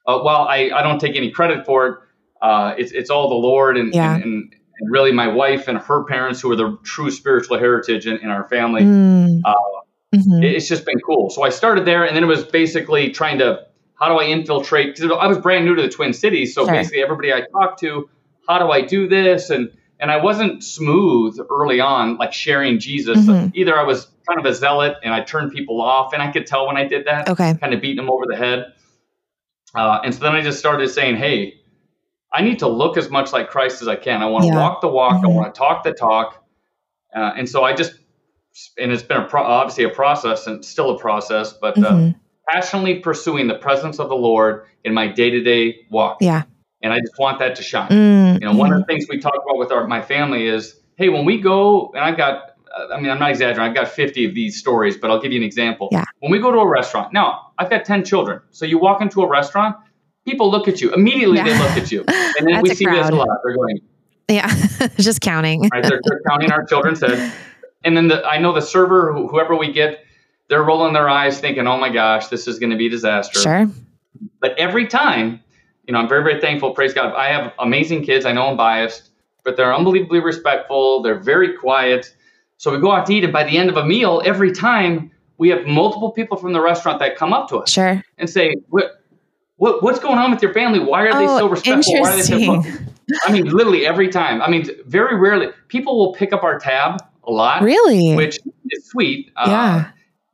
uh, 0.06 0.18
while 0.20 0.42
I, 0.56 0.70
I 0.74 0.82
don't 0.82 0.98
take 1.00 1.14
any 1.16 1.30
credit 1.30 1.64
for 1.64 1.86
it, 1.88 1.94
uh, 2.42 2.74
it's 2.76 2.92
it's 2.92 3.08
all 3.10 3.28
the 3.28 3.34
Lord 3.34 3.76
and, 3.78 3.94
Yeah. 3.94 4.14
and, 4.16 4.22
and 4.24 4.90
really 4.90 5.12
my 5.12 5.28
wife 5.28 5.68
and 5.68 5.78
her 5.78 6.04
parents 6.04 6.40
who 6.40 6.50
are 6.52 6.56
the 6.56 6.76
true 6.82 7.10
spiritual 7.10 7.58
heritage 7.58 8.06
in, 8.06 8.18
in 8.18 8.28
our 8.28 8.46
family 8.48 8.82
Mm. 8.82 9.40
uh, 9.44 9.54
Mhm. 10.14 10.44
it's 10.44 10.68
just 10.68 10.84
been 10.84 11.00
cool. 11.00 11.30
So 11.30 11.42
I 11.42 11.48
started 11.48 11.86
there, 11.86 12.04
and 12.04 12.14
then 12.14 12.22
it 12.22 12.26
was 12.26 12.44
basically 12.44 13.10
trying 13.10 13.38
to 13.38 13.60
how 13.98 14.08
do 14.08 14.18
I 14.20 14.24
infiltrate? 14.24 14.94
Because 14.96 15.10
I 15.18 15.26
was 15.28 15.38
brand 15.38 15.64
new 15.64 15.74
to 15.76 15.82
the 15.82 15.88
Twin 15.88 16.12
Cities, 16.12 16.54
so 16.54 16.64
Sure. 16.66 16.74
basically 16.74 17.02
everybody 17.02 17.32
I 17.32 17.42
talked 17.52 17.78
to, 17.80 18.10
how 18.48 18.58
do 18.58 18.70
I 18.70 18.82
do 18.82 19.08
this? 19.08 19.48
And 19.50 19.70
and 20.00 20.10
I 20.10 20.16
wasn't 20.16 20.64
smooth 20.64 21.38
early 21.48 21.78
on, 21.80 22.16
like 22.16 22.32
sharing 22.32 22.80
Jesus. 22.80 23.18
Mhm. 23.26 23.52
Either 23.54 23.78
I 23.78 23.84
was 23.84 24.08
kind 24.28 24.38
of 24.40 24.44
a 24.44 24.52
zealot 24.52 24.96
and 25.04 25.14
I 25.14 25.20
turned 25.22 25.52
people 25.52 25.80
off, 25.80 26.12
and 26.12 26.20
I 26.20 26.30
could 26.32 26.46
tell 26.46 26.66
when 26.66 26.76
I 26.76 26.84
did 26.88 27.04
that, 27.06 27.30
Okay. 27.30 27.54
kind 27.60 27.72
of 27.72 27.80
beating 27.80 27.96
them 27.98 28.10
over 28.10 28.24
the 28.28 28.36
head. 28.36 28.66
Uh, 29.74 30.00
and 30.04 30.12
so 30.14 30.20
then 30.24 30.32
I 30.34 30.42
just 30.42 30.58
started 30.58 30.88
saying, 30.90 31.16
hey, 31.16 31.54
I 32.34 32.42
need 32.42 32.58
to 32.60 32.68
look 32.68 32.96
as 32.96 33.10
much 33.10 33.32
like 33.32 33.50
Christ 33.50 33.82
as 33.82 33.88
I 33.88 33.96
can. 33.96 34.22
I 34.22 34.26
want 34.26 34.44
to 34.44 34.48
Yeah. 34.48 34.58
walk 34.60 34.80
the 34.80 34.88
walk. 34.88 35.16
I 35.24 35.26
Mhm. 35.28 35.34
want 35.34 35.54
to 35.54 35.58
talk 35.58 35.84
the 35.84 35.92
talk. 35.92 36.42
Uh, 37.14 37.32
and 37.36 37.48
so 37.48 37.62
I 37.62 37.74
just, 37.74 37.92
and 38.78 38.90
it's 38.90 39.02
been 39.02 39.18
a 39.18 39.24
pro- 39.26 39.42
obviously 39.42 39.84
a 39.84 39.90
process 39.90 40.46
and 40.46 40.64
still 40.64 40.90
a 40.90 40.98
process, 40.98 41.52
but 41.52 41.76
uh, 41.78 41.90
Mhm. 41.90 42.14
passionately 42.48 42.96
pursuing 43.00 43.48
the 43.48 43.54
presence 43.54 43.98
of 43.98 44.08
the 44.08 44.14
Lord 44.16 44.64
in 44.84 44.94
my 44.94 45.08
day 45.08 45.30
to 45.30 45.40
day 45.42 45.76
walk. 45.90 46.18
Yeah. 46.20 46.42
And 46.82 46.92
I 46.92 47.00
just 47.00 47.18
want 47.18 47.38
that 47.38 47.54
to 47.56 47.62
shine. 47.62 47.88
Mm. 47.90 48.40
You 48.40 48.46
know, 48.46 48.54
one 48.54 48.72
of 48.72 48.78
the 48.78 48.84
things 48.86 49.06
we 49.08 49.18
talk 49.18 49.34
about 49.44 49.56
with 49.58 49.70
our 49.70 49.86
my 49.86 50.00
family 50.00 50.46
is, 50.48 50.80
hey, 50.96 51.10
when 51.10 51.24
we 51.24 51.38
go, 51.40 51.92
and 51.94 52.02
I've 52.02 52.16
got, 52.16 52.52
uh, 52.76 52.94
I 52.94 53.00
mean, 53.00 53.10
I'm 53.10 53.18
not 53.20 53.30
exaggerating, 53.30 53.62
I've 53.62 53.74
got 53.74 53.88
50 53.88 54.24
of 54.24 54.34
these 54.34 54.58
stories, 54.58 54.96
but 54.96 55.10
I'll 55.10 55.20
give 55.20 55.32
you 55.32 55.38
an 55.38 55.44
example. 55.44 55.88
Yeah. 55.92 56.04
When 56.20 56.32
we 56.32 56.38
go 56.40 56.50
to 56.50 56.58
a 56.58 56.66
restaurant, 56.68 57.12
now 57.12 57.52
I've 57.58 57.70
got 57.70 57.84
10 57.84 58.04
children, 58.04 58.40
so 58.50 58.64
you 58.66 58.78
walk 58.78 59.00
into 59.02 59.22
a 59.22 59.28
restaurant, 59.28 59.76
people 60.26 60.50
look 60.50 60.68
at 60.68 60.80
you 60.80 60.92
immediately. 60.92 61.42
They 61.42 61.58
look 61.58 61.70
at 61.76 61.90
you, 61.92 62.04
and 62.08 62.46
then 62.46 62.52
That's 62.54 62.62
we 62.62 62.74
see 62.74 62.84
this 62.86 63.08
a 63.08 63.12
lot. 63.14 63.28
They're 63.44 63.54
going, 63.56 63.80
Yeah. 64.28 64.48
Just 64.98 65.20
counting. 65.20 65.68
right? 65.72 65.82
They're, 65.82 66.00
they're 66.04 66.20
counting 66.28 66.52
our 66.52 66.64
children's 66.64 67.00
head, 67.00 67.32
and 67.84 67.96
then 67.96 68.08
the, 68.08 68.24
I 68.24 68.38
know 68.38 68.52
the 68.52 68.62
server, 68.62 69.12
who- 69.12 69.28
whoever 69.28 69.56
we 69.56 69.72
get, 69.72 70.04
they're 70.48 70.62
rolling 70.62 70.92
their 70.92 71.08
eyes, 71.08 71.40
thinking, 71.40 71.66
"Oh 71.66 71.78
my 71.78 71.88
gosh, 71.88 72.28
this 72.28 72.46
is 72.46 72.58
going 72.58 72.70
to 72.70 72.76
be 72.76 72.88
disaster." 72.88 73.38
Sure. 73.40 73.70
But 74.40 74.56
every 74.58 74.86
time, 74.86 75.40
you 75.86 75.92
know, 75.92 75.98
I'm 76.00 76.08
very, 76.08 76.22
very 76.22 76.40
thankful. 76.40 76.72
Praise 76.72 76.92
God. 76.94 77.14
I 77.14 77.28
have 77.28 77.52
amazing 77.58 78.04
kids. 78.04 78.24
I 78.26 78.32
know 78.32 78.46
I'm 78.48 78.56
biased, 78.56 79.10
but 79.44 79.56
they're 79.56 79.74
unbelievably 79.74 80.20
respectful. 80.20 81.02
They're 81.02 81.18
very 81.18 81.54
quiet. 81.56 82.14
So 82.58 82.70
we 82.72 82.78
go 82.80 82.92
out 82.92 83.06
to 83.06 83.14
eat, 83.14 83.24
and 83.24 83.32
by 83.32 83.44
the 83.44 83.56
end 83.56 83.70
of 83.70 83.76
a 83.76 83.84
meal, 83.84 84.22
every 84.24 84.52
time 84.52 85.10
we 85.38 85.48
have 85.48 85.66
multiple 85.66 86.12
people 86.12 86.36
from 86.36 86.52
the 86.52 86.60
restaurant 86.60 87.00
that 87.00 87.16
come 87.16 87.32
up 87.32 87.48
to 87.48 87.56
us 87.58 87.70
Sure. 87.70 88.04
and 88.18 88.30
say, 88.30 88.54
"What, 89.62 89.74
what, 89.74 89.82
what's 89.84 89.98
going 90.00 90.18
on 90.18 90.30
with 90.32 90.42
your 90.42 90.52
family? 90.52 90.78
Why 90.80 91.02
are 91.06 91.12
they 91.18 91.26
Oh, 91.26 91.38
so 91.38 91.48
respectful? 91.48 92.00
Why 92.00 92.10
are 92.12 92.16
they 92.16 92.22
so?" 92.22 92.36
interesting. 92.36 92.88
I 93.26 93.32
mean, 93.32 93.44
literally 93.46 93.86
every 93.86 94.08
time. 94.08 94.40
I 94.42 94.48
mean, 94.50 94.64
very 94.86 95.16
rarely. 95.18 95.48
People 95.68 95.98
will 95.98 96.12
pick 96.14 96.32
up 96.32 96.42
our 96.42 96.58
tab 96.58 97.02
a 97.24 97.30
lot, 97.30 97.62
Really? 97.62 98.14
which 98.16 98.38
is 98.70 98.86
sweet. 98.86 99.30
uh, 99.36 99.44
yeah. 99.46 99.90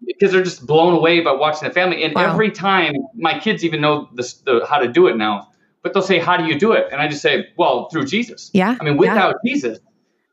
because 0.06 0.32
they're 0.32 0.42
just 0.44 0.66
blown 0.66 0.94
away 0.94 1.20
by 1.20 1.32
watching 1.32 1.66
the 1.68 1.74
family. 1.74 2.02
And 2.04 2.14
Wow. 2.14 2.32
every 2.32 2.50
time, 2.50 2.94
my 3.14 3.38
kids 3.38 3.64
even 3.64 3.80
know 3.80 4.08
this, 4.14 4.34
the, 4.34 4.64
how 4.68 4.78
to 4.78 4.88
do 4.88 5.06
it 5.08 5.16
now. 5.16 5.48
But 5.82 5.92
they'll 5.92 6.02
say, 6.02 6.18
"How 6.18 6.36
do 6.36 6.44
you 6.44 6.58
do 6.58 6.72
it?" 6.72 6.86
And 6.92 7.00
I 7.00 7.08
just 7.08 7.22
say, 7.22 7.48
"Well, 7.56 7.88
through 7.90 8.06
Jesus." 8.06 8.50
Yeah. 8.54 8.76
I 8.80 8.84
mean, 8.84 8.94
yeah. 8.94 9.00
without 9.00 9.34
Jesus, 9.44 9.78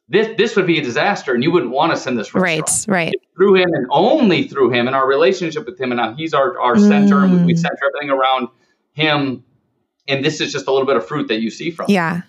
this 0.10 0.28
this 0.38 0.56
would 0.56 0.68
be 0.68 0.78
a 0.80 0.84
disaster, 0.84 1.34
and 1.34 1.44
you 1.44 1.52
wouldn't 1.52 1.72
want 1.72 1.92
us 1.94 2.06
in 2.08 2.16
this 2.16 2.34
restaurant. 2.34 2.70
Right. 2.88 3.06
Right. 3.08 3.14
Through 3.36 3.56
Him 3.56 3.70
and 3.74 3.86
only 3.92 4.48
through 4.48 4.70
Him 4.72 4.88
and 4.88 4.96
our 4.96 5.08
relationship 5.08 5.66
with 5.66 5.80
Him, 5.80 5.92
and 5.92 5.98
now 6.00 6.14
He's 6.16 6.34
our 6.34 6.60
our 6.60 6.78
center, 6.78 7.24
and 7.24 7.32
we, 7.34 7.44
we 7.46 7.54
Mm. 7.54 7.60
center 7.60 7.78
everything 7.90 8.10
around 8.10 8.48
Him. 8.96 9.44
And 10.08 10.26
this 10.26 10.42
is 10.42 10.52
just 10.52 10.68
a 10.68 10.72
little 10.72 10.86
bit 10.88 10.98
of 10.98 11.08
fruit 11.08 11.28
that 11.28 11.40
you 11.42 11.50
see 11.52 11.70
from. 11.72 11.86
Yeah. 11.90 12.22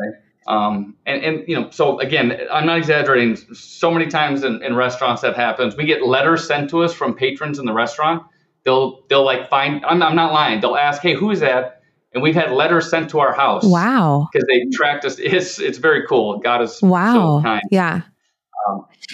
Right. 0.00 0.14
Um, 0.46 0.96
and, 1.06 1.22
and, 1.22 1.48
you 1.48 1.58
know, 1.58 1.70
so 1.70 1.98
again, 2.00 2.38
I'm 2.52 2.66
not 2.66 2.76
exaggerating. 2.78 3.36
So 3.54 3.90
many 3.90 4.06
times 4.08 4.42
in, 4.42 4.62
in 4.62 4.74
restaurants 4.76 5.22
that 5.22 5.36
happens. 5.36 5.76
We 5.76 5.84
get 5.86 6.06
letters 6.06 6.46
sent 6.46 6.68
to 6.70 6.82
us 6.82 6.92
from 6.92 7.14
patrons 7.14 7.58
in 7.58 7.66
the 7.66 7.72
restaurant. 7.72 8.24
They'll, 8.64 9.02
they'll 9.08 9.24
like 9.24 9.48
find, 9.48 9.84
I'm, 9.84 10.02
I'm 10.02 10.16
not 10.16 10.32
lying. 10.32 10.60
They'll 10.60 10.76
ask, 10.76 11.00
Hey, 11.02 11.14
who 11.14 11.30
is 11.30 11.40
that? 11.40 11.82
And 12.12 12.22
we've 12.22 12.34
had 12.34 12.52
letters 12.52 12.90
sent 12.90 13.10
to 13.10 13.18
our 13.20 13.32
house. 13.34 13.64
Wow. 13.64 14.28
Because 14.32 14.46
they 14.46 14.64
tracked 14.72 15.04
us. 15.04 15.18
It's, 15.18 15.58
it's 15.58 15.78
very 15.78 16.06
cool. 16.06 16.38
God 16.38 16.62
is 16.62 16.80
Wow. 16.82 17.38
so 17.40 17.42
kind. 17.42 17.62
Yeah. 17.70 18.02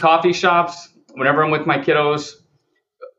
Coffee 0.00 0.32
shops, 0.32 0.88
whenever 1.14 1.42
I'm 1.44 1.50
with 1.50 1.66
my 1.66 1.78
kiddos, 1.78 2.34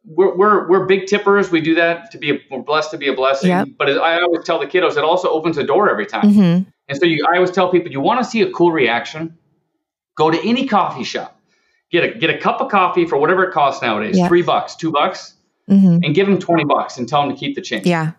we're, 0.05 0.35
we're, 0.35 0.67
we're 0.67 0.85
big 0.85 1.05
tippers. 1.07 1.51
We 1.51 1.61
do 1.61 1.75
that 1.75 2.11
to 2.11 2.17
be, 2.17 2.31
a, 2.31 2.39
we're 2.49 2.61
blessed 2.63 2.91
to 2.91 2.97
be 2.97 3.07
a 3.07 3.13
blessing. 3.13 3.49
Yep. 3.49 3.67
But 3.77 3.89
as 3.89 3.97
I 3.97 4.19
always 4.21 4.43
tell 4.43 4.59
the 4.59 4.65
kiddos, 4.65 4.97
it 4.97 5.03
also 5.03 5.29
opens 5.29 5.57
a 5.57 5.63
door 5.63 5.89
every 5.89 6.05
time. 6.05 6.33
hmm 6.33 6.59
And 6.87 6.97
so 6.99 7.05
you, 7.05 7.25
I 7.31 7.35
always 7.35 7.51
tell 7.51 7.71
people, 7.71 7.91
you 7.91 8.01
want 8.01 8.23
to 8.23 8.29
see 8.29 8.41
a 8.41 8.51
cool 8.51 8.71
reaction? 8.71 9.37
Go 10.15 10.29
to 10.31 10.47
any 10.47 10.67
coffee 10.67 11.03
shop, 11.05 11.39
get 11.91 12.03
a 12.03 12.19
get 12.19 12.29
a 12.29 12.37
cup 12.37 12.59
of 12.61 12.69
coffee 12.69 13.05
for 13.05 13.17
whatever 13.17 13.45
it 13.45 13.53
costs 13.53 13.81
nowadays, 13.81 14.17
Yeah. 14.17 14.27
three 14.27 14.41
bucks, 14.41 14.75
two 14.75 14.91
bucks, 14.91 15.35
hmm 15.67 15.99
and 16.03 16.13
give 16.13 16.27
them 16.27 16.37
twenty 16.37 16.65
bucks 16.65 16.97
and 16.97 17.07
tell 17.07 17.21
them 17.25 17.31
to 17.33 17.39
keep 17.39 17.55
the 17.55 17.61
change. 17.61 17.87
Yeah. 17.87 18.11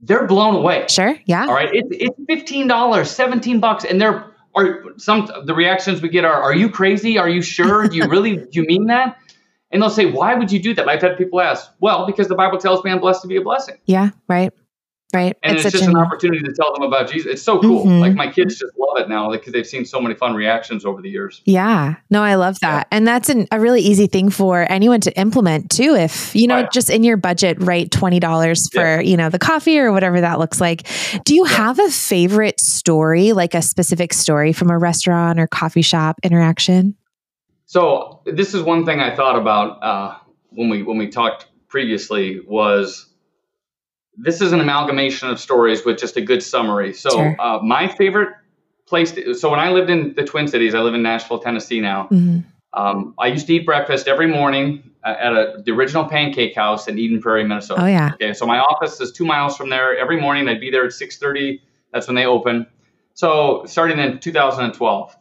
They're 0.00 0.26
blown 0.26 0.54
away. 0.54 0.86
Sure. 0.88 1.18
Yeah. 1.26 1.46
All 1.46 1.52
right, 1.54 1.68
it's 1.72 1.88
it's 1.90 2.16
fifteen 2.28 2.68
dollars, 2.68 3.10
seventeen 3.10 3.58
bucks, 3.60 3.84
and 3.84 4.00
they're 4.00 4.32
are 4.54 4.84
some 4.96 5.28
the 5.44 5.54
reactions 5.54 6.00
we 6.00 6.08
get 6.08 6.24
are, 6.24 6.40
are 6.40 6.54
you 6.54 6.70
crazy? 6.70 7.18
Are 7.18 7.28
you 7.28 7.42
sure? 7.42 7.88
Do 7.88 7.96
you 7.96 8.08
really 8.08 8.36
do 8.36 8.60
you 8.60 8.64
mean 8.64 8.86
that? 8.86 9.18
And 9.70 9.80
they'll 9.80 9.90
say, 9.90 10.06
why 10.06 10.34
would 10.34 10.50
you 10.50 10.60
do 10.60 10.74
that? 10.74 10.88
I've 10.88 11.00
had 11.02 11.16
people 11.16 11.40
ask, 11.40 11.70
well, 11.80 12.06
because 12.06 12.26
the 12.28 12.34
Bible 12.34 12.58
tells 12.58 12.82
me 12.84 12.90
I'm 12.90 12.98
blessed 13.00 13.22
to 13.22 13.28
be 13.28 13.36
a 13.36 13.42
blessing. 13.42 13.76
Yeah. 13.86 14.10
Right. 14.28 14.52
Right. 15.12 15.36
and 15.42 15.54
it's, 15.54 15.64
such 15.64 15.72
just 15.72 15.84
an- 15.88 15.96
opportunity 15.96 16.38
to 16.44 16.52
tell 16.52 16.72
them 16.72 16.84
about 16.84 17.10
Jesus. 17.10 17.32
It's 17.32 17.42
so 17.42 17.60
cool. 17.60 17.84
Mhm. 17.84 17.98
Like 18.00 18.14
my 18.14 18.30
kids 18.30 18.56
just 18.56 18.72
love 18.78 18.96
it 19.00 19.08
now 19.08 19.28
because 19.32 19.52
they've 19.52 19.66
seen 19.66 19.84
so 19.84 20.00
many 20.00 20.14
fun 20.14 20.34
reactions 20.34 20.84
over 20.84 21.02
the 21.02 21.10
years. 21.10 21.42
Yeah. 21.46 21.96
No, 22.10 22.22
I 22.22 22.36
love 22.36 22.60
that. 22.60 22.86
And 22.92 23.08
that's 23.08 23.28
an, 23.28 23.48
a 23.50 23.58
really 23.58 23.80
easy 23.80 24.06
thing 24.06 24.30
for 24.30 24.70
anyone 24.70 25.00
to 25.00 25.18
implement 25.18 25.68
too. 25.72 25.96
If, 25.96 26.32
you 26.36 26.46
know, 26.46 26.58
Oh, 26.58 26.60
yeah. 26.60 26.68
just 26.72 26.90
in 26.90 27.02
your 27.02 27.16
budget, 27.16 27.56
write 27.60 27.90
$20 27.90 28.72
for, 28.72 29.00
you 29.00 29.16
know, 29.16 29.28
the 29.30 29.38
coffee 29.40 29.80
or 29.80 29.90
whatever 29.90 30.20
that 30.20 30.38
looks 30.38 30.60
like. 30.60 30.86
Do 31.24 31.34
you 31.34 31.42
have 31.42 31.80
a 31.80 31.90
favorite 31.90 32.60
story, 32.60 33.32
like 33.32 33.54
a 33.54 33.62
specific 33.62 34.12
story 34.12 34.52
from 34.52 34.70
a 34.70 34.78
restaurant 34.78 35.40
or 35.40 35.48
coffee 35.48 35.82
shop 35.82 36.20
interaction? 36.22 36.94
So 37.70 38.20
this 38.24 38.52
is 38.52 38.64
one 38.64 38.84
thing 38.84 38.98
I 38.98 39.14
thought 39.14 39.36
about 39.36 39.80
uh, 39.80 40.16
when 40.48 40.70
we 40.70 40.82
when 40.82 40.98
we 40.98 41.06
talked 41.06 41.46
previously 41.68 42.40
was 42.44 43.06
this 44.16 44.40
is 44.40 44.50
an 44.50 44.58
amalgamation 44.58 45.28
of 45.30 45.38
stories 45.38 45.84
with 45.84 45.96
just 45.96 46.16
a 46.16 46.20
good 46.20 46.42
summary. 46.42 46.92
So 46.92 47.10
Sure. 47.10 47.36
uh, 47.38 47.60
my 47.62 47.86
favorite 47.86 48.30
place. 48.86 49.12
To, 49.12 49.34
so 49.34 49.50
when 49.50 49.60
I 49.60 49.70
lived 49.70 49.88
in 49.88 50.14
the 50.14 50.24
Twin 50.24 50.48
Cities, 50.48 50.74
I 50.74 50.80
live 50.80 50.94
in 50.94 51.02
Nashville, 51.04 51.38
Tennessee 51.38 51.78
now. 51.80 52.08
Mhm. 52.10 52.42
Um, 52.72 53.14
I 53.20 53.28
used 53.28 53.46
to 53.46 53.54
eat 53.54 53.66
breakfast 53.66 54.08
every 54.08 54.26
morning 54.26 54.82
at 55.04 55.32
a, 55.32 55.62
the 55.64 55.70
original 55.70 56.04
Pancake 56.06 56.56
House 56.56 56.88
in 56.88 56.98
Eden 56.98 57.22
Prairie, 57.22 57.44
Minnesota. 57.44 57.82
Oh 57.82 57.86
yeah. 57.86 58.10
Okay, 58.14 58.32
so 58.32 58.46
my 58.46 58.58
office 58.58 59.00
is 59.00 59.12
two 59.12 59.24
miles 59.24 59.56
from 59.56 59.70
there. 59.70 59.96
Every 59.96 60.20
morning 60.20 60.48
I'd 60.48 60.60
be 60.60 60.72
there 60.72 60.84
at 60.86 60.90
6:30. 60.92 61.60
That's 61.92 62.08
when 62.08 62.16
they 62.16 62.26
open. 62.26 62.66
So 63.14 63.62
starting 63.66 64.00
in 64.00 64.18
2012. 64.18 65.16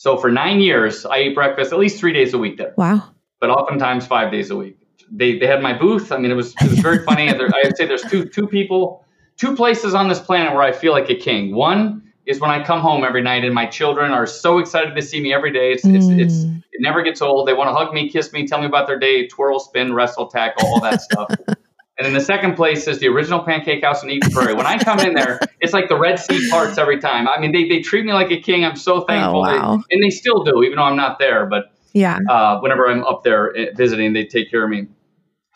So 0.00 0.16
for 0.16 0.30
nine 0.30 0.60
years, 0.60 1.04
I 1.04 1.16
ate 1.18 1.34
breakfast 1.34 1.74
at 1.74 1.78
least 1.78 2.00
three 2.00 2.14
days 2.14 2.32
a 2.32 2.38
week 2.38 2.56
there, 2.56 2.72
Wow. 2.78 3.10
but 3.38 3.50
oftentimes 3.50 4.06
five 4.06 4.32
days 4.32 4.50
a 4.50 4.56
week. 4.56 4.78
They, 5.12 5.38
they 5.38 5.46
had 5.46 5.60
my 5.60 5.74
booth. 5.78 6.10
I 6.10 6.16
mean, 6.16 6.30
it 6.30 6.34
was 6.36 6.54
it 6.58 6.70
was 6.70 6.78
very 6.78 7.04
funny. 7.04 7.30
There, 7.30 7.50
I'd 7.54 7.76
say 7.76 7.84
there's 7.84 8.00
two 8.04 8.24
two 8.24 8.46
people, 8.46 9.04
two 9.36 9.54
places 9.54 9.92
on 9.92 10.08
this 10.08 10.18
planet 10.18 10.54
where 10.54 10.62
I 10.62 10.72
feel 10.72 10.92
like 10.92 11.10
a 11.10 11.14
king. 11.14 11.54
One 11.54 12.02
is 12.24 12.40
when 12.40 12.50
I 12.50 12.64
come 12.64 12.80
home 12.80 13.04
every 13.04 13.20
night 13.20 13.44
and 13.44 13.54
my 13.54 13.66
children 13.66 14.10
are 14.12 14.26
so 14.26 14.58
excited 14.58 14.94
to 14.96 15.02
see 15.02 15.20
me 15.20 15.34
every 15.34 15.52
day. 15.52 15.72
It's 15.72 15.84
it's, 15.84 16.08
it's 16.08 16.34
Mm. 16.46 16.62
it 16.72 16.80
never 16.80 17.02
gets 17.02 17.20
old. 17.20 17.46
They 17.46 17.52
want 17.52 17.68
to 17.68 17.74
hug 17.74 17.92
me, 17.92 18.08
kiss 18.08 18.32
me, 18.32 18.46
tell 18.46 18.58
me 18.60 18.64
about 18.72 18.86
their 18.86 18.98
day, 18.98 19.26
twirl, 19.26 19.60
spin, 19.60 19.92
wrestle, 19.92 20.28
tackle, 20.28 20.66
all 20.66 20.80
that 20.80 21.02
stuff. 21.02 21.28
And 22.00 22.06
then 22.06 22.14
the 22.14 22.20
second 22.24 22.54
place 22.54 22.88
is 22.88 22.98
the 22.98 23.08
original 23.08 23.40
Pancake 23.40 23.84
House 23.84 24.02
in 24.02 24.08
Eden 24.08 24.30
Prairie. 24.30 24.54
When 24.54 24.64
I 24.64 24.78
come 24.78 25.00
in 25.00 25.12
there, 25.12 25.38
it's 25.60 25.74
like 25.74 25.90
the 25.90 25.98
Red 25.98 26.18
Sea 26.18 26.48
parts 26.50 26.78
every 26.78 26.98
time. 26.98 27.28
I 27.28 27.38
mean, 27.38 27.52
they, 27.52 27.68
they 27.68 27.80
treat 27.82 28.06
me 28.06 28.14
like 28.14 28.30
a 28.30 28.40
king. 28.40 28.64
I'm 28.64 28.74
so 28.76 29.02
thankful. 29.02 29.44
They- 29.44 29.52
wow. 29.58 29.82
and 29.90 30.02
they 30.02 30.08
still 30.08 30.42
do, 30.42 30.62
even 30.62 30.76
though 30.76 30.84
I'm 30.84 30.96
not 30.96 31.18
there. 31.18 31.44
But 31.44 31.64
Yeah. 31.92 32.18
uh, 32.30 32.58
whenever 32.60 32.88
I'm 32.88 33.04
up 33.04 33.22
there 33.22 33.54
eh, 33.54 33.66
visiting, 33.76 34.14
they 34.14 34.24
take 34.24 34.50
care 34.50 34.64
of 34.64 34.70
me. 34.70 34.86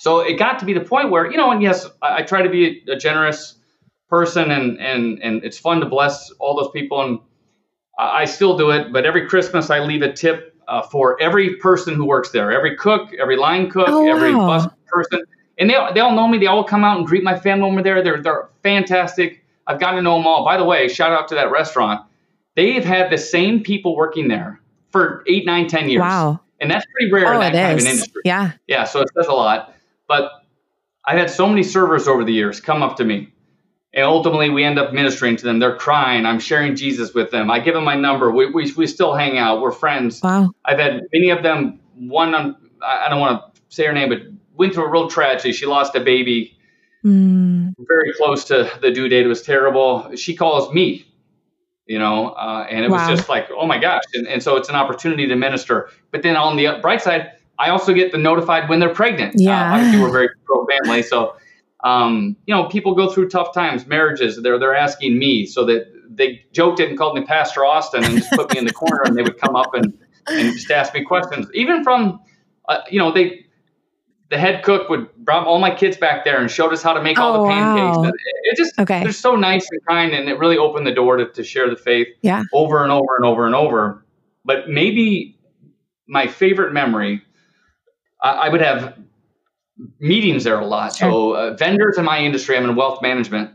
So 0.00 0.20
it 0.20 0.35
got 0.38 0.59
to 0.59 0.66
be 0.66 0.74
the 0.74 0.83
point 0.85 1.11
where, 1.11 1.30
you 1.30 1.38
know, 1.38 1.50
and 1.50 1.62
yes, 1.62 1.88
I, 2.02 2.18
I 2.18 2.22
try 2.24 2.42
to 2.42 2.50
be 2.50 2.83
a, 2.88 2.92
a 2.92 2.96
generous 2.96 3.54
person 4.11 4.50
and, 4.50 4.78
and, 4.78 5.22
and 5.22 5.42
it's 5.44 5.57
fun 5.59 5.80
to 5.80 5.87
bless 5.87 6.30
all 6.40 6.57
those 6.61 6.70
people. 6.72 7.00
And 7.02 7.20
I 7.98 8.22
I 8.22 8.24
still 8.26 8.59
do 8.59 8.70
it. 8.70 8.92
But 8.92 9.07
every 9.07 9.26
Christmas, 9.28 9.70
I 9.70 9.78
leave 9.78 10.02
a 10.02 10.12
tip 10.12 10.54
uh, 10.68 10.83
for 10.83 11.18
every 11.22 11.57
person 11.57 11.94
who 11.94 12.04
works 12.04 12.30
there, 12.33 12.52
every 12.52 12.76
cook, 12.76 13.14
every 13.18 13.37
line 13.38 13.70
cook, 13.70 13.88
Oh, 13.88 14.07
every 14.11 14.35
wow. 14.35 14.46
bus 14.46 14.66
person. 14.88 15.22
And 15.59 15.71
they, 15.71 15.77
they 15.95 16.01
all 16.01 16.14
know 16.14 16.27
me. 16.27 16.38
They 16.38 16.47
all 16.47 16.64
come 16.64 16.85
out 16.85 16.99
and 16.99 17.07
greet 17.07 17.23
my 17.23 17.38
family 17.38 17.71
over 17.71 17.83
there. 17.83 18.03
They're, 18.03 18.21
they're 18.23 18.49
fantastic. 18.62 19.45
I've 19.67 19.81
gotten 19.81 19.97
to 19.97 20.03
know 20.03 20.17
them 20.17 20.27
all. 20.27 20.45
By 20.45 20.57
the 20.57 20.64
way, 20.64 20.88
shout 20.88 21.12
out 21.12 21.29
to 21.29 21.37
that 21.37 21.51
restaurant. 21.51 22.05
They've 22.57 22.85
had 22.85 23.11
the 23.11 23.19
same 23.19 23.62
people 23.62 23.97
working 23.97 24.29
there 24.29 24.61
for 24.90 25.25
eight, 25.27 25.47
nine, 25.47 25.69
ten 25.69 25.88
years. 25.88 26.01
Wow. 26.01 26.40
And 26.61 26.71
that's 26.71 26.87
pretty 26.93 27.12
rare 27.12 27.27
Oh, 27.29 27.40
in 27.40 27.40
that 27.40 27.53
kind 27.53 27.79
of 27.79 27.85
an 27.85 27.90
industry. 27.90 28.23
Yeah. 28.25 28.53
Yeah, 28.67 28.85
so 28.85 29.01
it 29.01 29.09
says 29.17 29.27
a 29.27 29.33
lot. 29.33 29.75
But 30.07 30.31
I've 31.05 31.19
had 31.19 31.31
so 31.31 31.49
many 31.49 31.62
servers 31.62 32.09
over 32.09 32.25
the 32.25 32.33
years 32.33 32.61
come 32.61 32.83
up 32.83 32.97
to 32.99 33.05
me. 33.05 33.33
And 33.93 34.05
ultimately, 34.05 34.51
we 34.51 34.64
end 34.64 34.79
up 34.79 34.93
ministering 34.93 35.37
to 35.37 35.45
them. 35.45 35.61
They're 35.61 35.77
crying. 35.77 36.27
I'm 36.27 36.40
sharing 36.40 36.75
Jesus 36.75 37.14
with 37.14 37.31
them. 37.31 37.49
I 37.51 37.61
give 37.61 37.75
them 37.75 37.85
my 37.85 37.95
number. 37.95 38.31
We, 38.31 38.51
we, 38.51 38.73
we 38.73 38.87
still 38.88 39.14
hang 39.14 39.38
out. 39.38 39.61
We're 39.61 39.71
friends. 39.71 40.21
Wow. 40.21 40.51
I've 40.64 40.81
had 40.81 41.03
many 41.12 41.31
of 41.31 41.45
them. 41.45 41.79
One, 41.95 42.35
on, 42.35 42.57
I 42.83 43.07
I 43.07 43.09
don't 43.09 43.21
want 43.21 43.55
to 43.55 43.61
say 43.69 43.87
her 43.87 43.93
name, 43.93 44.09
but 44.09 44.19
went 44.57 44.75
through 44.75 44.85
a 44.87 44.90
real 44.90 45.09
tragedy. 45.09 45.53
She 45.53 45.67
lost 45.67 45.95
a 45.95 46.01
baby 46.01 46.57
Mm. 47.05 47.75
very 47.87 48.14
close 48.14 48.45
to 48.45 48.71
the 48.81 48.90
due 48.90 49.09
date. 49.11 49.27
It 49.27 49.29
was 49.29 49.43
terrible. 49.43 50.17
She 50.17 50.35
calls 50.35 50.73
me, 50.73 51.05
you 51.87 51.99
know, 51.99 52.29
uh, 52.31 52.67
and 52.71 52.83
it 52.83 52.90
Wow. 52.90 53.07
was 53.07 53.19
just 53.19 53.29
like, 53.29 53.47
oh 53.55 53.67
my 53.67 53.77
gosh. 53.79 54.05
And, 54.14 54.27
and 54.27 54.43
so 54.43 54.57
it's 54.57 54.71
an 54.71 54.75
opportunity 54.75 55.27
to 55.27 55.37
minister. 55.37 55.90
But 56.12 56.23
then 56.23 56.35
on 56.35 56.57
the 56.57 56.79
bright 56.81 57.03
side, 57.03 57.33
I 57.59 57.69
also 57.69 57.93
get 57.93 58.11
the 58.11 58.17
notified 58.17 58.71
when 58.71 58.81
they're 58.81 58.95
pregnant. 58.95 59.35
Yeah. 59.37 59.71
Uh, 59.71 59.75
obviously, 59.75 60.01
we're 60.01 60.12
very 60.12 60.31
pro 60.47 60.67
family. 60.67 61.03
So, 61.03 61.37
um, 61.85 62.37
you 62.47 62.55
know, 62.55 62.64
people 62.71 62.95
go 62.95 63.11
through 63.12 63.29
tough 63.29 63.53
times, 63.53 63.87
marriages. 63.87 64.40
They're, 64.43 64.59
they're 64.59 64.75
asking 64.75 65.19
me 65.19 65.45
so 65.45 65.67
that 65.67 65.93
they 66.09 66.43
joked 66.53 66.81
it 66.81 66.88
and 66.88 66.97
called 66.97 67.19
me 67.19 67.25
Pastor 67.27 67.67
Austin 67.67 68.03
and 68.03 68.17
just 68.17 68.31
put 68.33 68.51
me 68.51 68.59
in 68.59 68.64
the 68.64 68.73
corner 68.73 69.03
and 69.05 69.14
they 69.14 69.23
would 69.23 69.38
come 69.38 69.57
up 69.57 69.75
and, 69.75 69.93
and 70.29 70.55
just 70.55 70.71
ask 70.71 70.95
me 70.95 71.05
questions. 71.05 71.49
Even 71.53 71.85
from, 71.85 72.21
uh, 72.71 72.79
you 72.90 72.99
know, 72.99 73.12
they, 73.12 73.45
the 74.35 74.40
head 74.40 74.64
cook 74.64 74.88
would 74.88 75.14
brought 75.18 75.47
all 75.47 75.61
my 75.61 75.73
kids 75.73 75.97
back 75.97 76.25
there 76.25 76.40
and 76.40 76.51
showed 76.51 76.73
us 76.73 76.83
how 76.83 76.92
to 76.92 77.01
make 77.01 77.20
all 77.20 77.37
Oh, 77.37 77.42
the 77.44 77.49
pancakes. 77.49 77.97
wow. 77.99 78.09
It, 78.09 78.14
it 78.42 78.57
just 78.57 78.77
Okay. 78.81 79.01
they're 79.01 79.12
so 79.12 79.37
nice 79.37 79.64
and 79.70 79.81
kind, 79.87 80.12
and 80.12 80.29
it 80.29 80.40
really 80.40 80.59
opened 80.59 80.88
the 80.88 80.92
door 80.92 81.16
to, 81.16 81.27
to 81.27 81.44
share 81.44 81.70
the 81.70 81.77
faith 81.77 82.09
Yeah. 82.23 82.42
over 82.53 82.83
and 82.83 82.90
over 82.90 83.14
and 83.14 83.25
over 83.25 83.47
and 83.47 83.55
over. 83.55 84.05
But 84.44 84.68
maybe 84.68 85.38
my 86.09 86.27
favorite 86.27 86.73
memory, 86.73 87.23
I, 88.20 88.31
I 88.33 88.49
would 88.49 88.61
have 88.61 88.99
meetings 90.01 90.42
there 90.42 90.59
a 90.59 90.66
lot. 90.66 90.97
So 90.97 91.35
uh, 91.35 91.55
vendors 91.55 91.97
in 91.97 92.05
my 92.05 92.18
industry, 92.18 92.57
I'm 92.57 92.68
in 92.68 92.75
wealth 92.75 93.03
management. 93.03 93.53